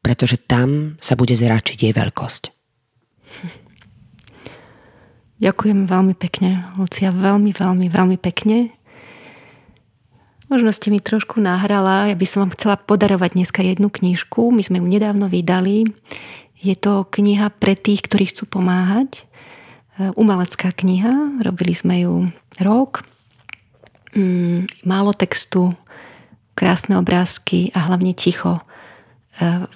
pretože 0.07 0.39
tam 0.39 0.95
sa 1.03 1.19
bude 1.19 1.35
zračiť 1.35 1.91
jej 1.91 1.91
veľkosť. 1.91 2.43
Ďakujem 5.45 5.91
veľmi 5.91 6.15
pekne, 6.15 6.71
Lucia, 6.79 7.11
veľmi, 7.11 7.51
veľmi, 7.51 7.91
veľmi 7.91 8.15
pekne. 8.23 8.71
Možno 10.47 10.71
ste 10.71 10.95
mi 10.95 11.03
trošku 11.03 11.43
nahrala, 11.43 12.07
ja 12.07 12.15
by 12.15 12.23
som 12.23 12.47
vám 12.47 12.55
chcela 12.55 12.79
podarovať 12.79 13.35
dneska 13.35 13.67
jednu 13.67 13.91
knižku. 13.91 14.55
My 14.55 14.63
sme 14.63 14.79
ju 14.79 14.87
nedávno 14.87 15.27
vydali. 15.27 15.91
Je 16.55 16.79
to 16.79 17.03
kniha 17.03 17.51
pre 17.59 17.75
tých, 17.75 18.07
ktorí 18.07 18.31
chcú 18.31 18.47
pomáhať. 18.47 19.27
E, 19.99 20.15
umelecká 20.15 20.71
kniha, 20.71 21.43
robili 21.43 21.75
sme 21.75 22.07
ju 22.07 22.15
rok. 22.63 23.03
Mm, 24.15 24.71
málo 24.87 25.17
textu, 25.17 25.75
krásne 26.55 27.01
obrázky 27.01 27.75
a 27.75 27.85
hlavne 27.91 28.15
ticho 28.15 28.67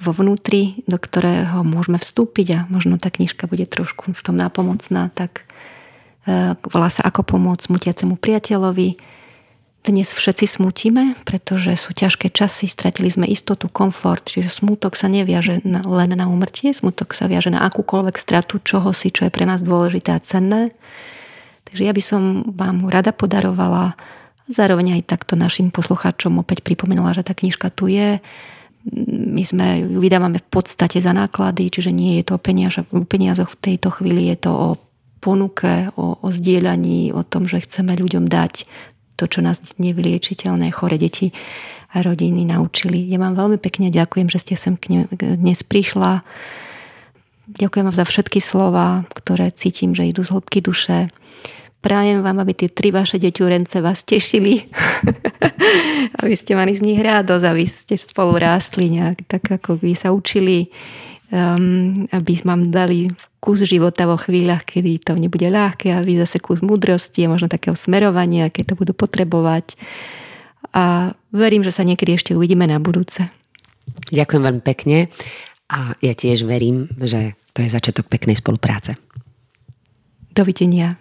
vo 0.00 0.10
vnútri, 0.16 0.80
do 0.88 0.96
ktorého 0.96 1.60
môžeme 1.60 2.00
vstúpiť 2.00 2.46
a 2.56 2.58
možno 2.72 2.96
tá 2.96 3.12
knižka 3.12 3.44
bude 3.44 3.68
trošku 3.68 4.16
v 4.16 4.22
tom 4.24 4.40
nápomocná, 4.40 5.12
tak 5.12 5.44
e, 6.24 6.56
volá 6.64 6.88
sa 6.88 7.04
Ako 7.04 7.28
pomôcť 7.28 7.68
smutiacemu 7.68 8.16
priateľovi. 8.16 8.96
Dnes 9.84 10.08
všetci 10.12 10.44
smutíme, 10.48 11.16
pretože 11.28 11.76
sú 11.76 11.92
ťažké 11.92 12.32
časy, 12.32 12.68
stratili 12.68 13.12
sme 13.12 13.28
istotu, 13.28 13.68
komfort, 13.68 14.32
čiže 14.32 14.64
smutok 14.64 14.96
sa 14.96 15.12
neviaže 15.12 15.60
len 15.64 16.10
na 16.16 16.24
umrtie, 16.28 16.72
smutok 16.72 17.12
sa 17.12 17.28
viaže 17.28 17.52
na 17.52 17.64
akúkoľvek 17.68 18.16
stratu 18.16 18.60
čoho 18.64 18.92
si, 18.96 19.12
čo 19.12 19.28
je 19.28 19.32
pre 19.32 19.44
nás 19.44 19.60
dôležité 19.60 20.16
a 20.16 20.24
cenné. 20.24 20.72
Takže 21.68 21.84
ja 21.84 21.92
by 21.92 22.02
som 22.04 22.22
vám 22.48 22.88
rada 22.88 23.12
podarovala, 23.12 23.96
zároveň 24.50 25.00
aj 25.00 25.08
takto 25.08 25.38
našim 25.38 25.70
poslucháčom 25.70 26.42
opäť 26.42 26.66
pripomenula, 26.66 27.14
že 27.14 27.22
tá 27.22 27.32
knižka 27.32 27.70
tu 27.70 27.86
je 27.86 28.18
my 28.90 29.42
sme 29.44 29.66
ju 29.84 30.00
vydávame 30.00 30.40
v 30.40 30.48
podstate 30.48 31.04
za 31.04 31.12
náklady, 31.12 31.68
čiže 31.68 31.92
nie 31.92 32.16
je 32.20 32.32
to 32.32 32.40
o, 32.40 33.04
peniazoch 33.04 33.48
v 33.52 33.60
tejto 33.60 33.92
chvíli, 33.92 34.32
je 34.32 34.48
to 34.48 34.52
o 34.52 34.68
ponuke, 35.20 35.92
o, 36.00 36.16
o 36.16 36.28
zdieľaní, 36.32 37.12
o 37.12 37.20
tom, 37.20 37.44
že 37.44 37.60
chceme 37.60 37.92
ľuďom 37.92 38.24
dať 38.24 38.64
to, 39.20 39.28
čo 39.28 39.44
nás 39.44 39.60
nevyliečiteľné 39.76 40.72
chore 40.72 40.96
deti 40.96 41.36
a 41.92 42.00
rodiny 42.00 42.48
naučili. 42.48 43.04
Ja 43.04 43.20
vám 43.20 43.36
veľmi 43.36 43.60
pekne 43.60 43.92
ďakujem, 43.92 44.32
že 44.32 44.40
ste 44.40 44.54
sem 44.56 44.80
dnes 45.12 45.60
prišla. 45.60 46.24
Ďakujem 47.60 47.84
vám 47.84 47.98
za 48.00 48.06
všetky 48.08 48.40
slova, 48.40 49.04
ktoré 49.12 49.52
cítim, 49.52 49.92
že 49.92 50.08
idú 50.08 50.24
z 50.24 50.32
hĺbky 50.32 50.64
duše. 50.64 51.12
Prajem 51.80 52.20
vám, 52.20 52.44
aby 52.44 52.52
tie 52.52 52.68
tri 52.68 52.92
vaše 52.92 53.16
deťurence 53.16 53.80
vás 53.80 54.04
tešili, 54.04 54.68
aby 56.20 56.34
ste 56.36 56.52
mali 56.52 56.76
z 56.76 56.84
nich 56.84 57.00
radosť, 57.00 57.44
aby 57.48 57.64
ste 57.64 57.96
spolu 57.96 58.36
rástli 58.36 58.92
nejak 58.92 59.24
tak, 59.24 59.48
ako 59.48 59.80
by 59.80 59.96
sa 59.96 60.12
učili, 60.12 60.68
um, 61.32 61.96
aby 62.12 62.32
vám 62.44 62.68
dali 62.68 63.08
kus 63.40 63.64
života 63.64 64.04
vo 64.04 64.20
chvíľach, 64.20 64.68
kedy 64.68 65.00
to 65.00 65.16
nebude 65.16 65.48
ľahké 65.48 65.96
a 65.96 66.04
vy 66.04 66.20
zase 66.20 66.36
kus 66.44 66.60
múdrosti 66.60 67.24
a 67.24 67.32
možno 67.32 67.48
takého 67.48 67.72
smerovania, 67.72 68.52
keď 68.52 68.76
to 68.76 68.78
budú 68.84 68.92
potrebovať. 68.92 69.80
A 70.76 71.16
verím, 71.32 71.64
že 71.64 71.72
sa 71.72 71.80
niekedy 71.80 72.12
ešte 72.12 72.36
uvidíme 72.36 72.68
na 72.68 72.76
budúce. 72.76 73.32
Ďakujem 74.12 74.42
veľmi 74.44 74.62
pekne 74.62 75.08
a 75.72 75.96
ja 76.04 76.12
tiež 76.12 76.44
verím, 76.44 76.92
že 77.00 77.32
to 77.56 77.64
je 77.64 77.72
začiatok 77.72 78.12
peknej 78.12 78.36
spolupráce. 78.36 79.00
Dovidenia. 80.36 81.00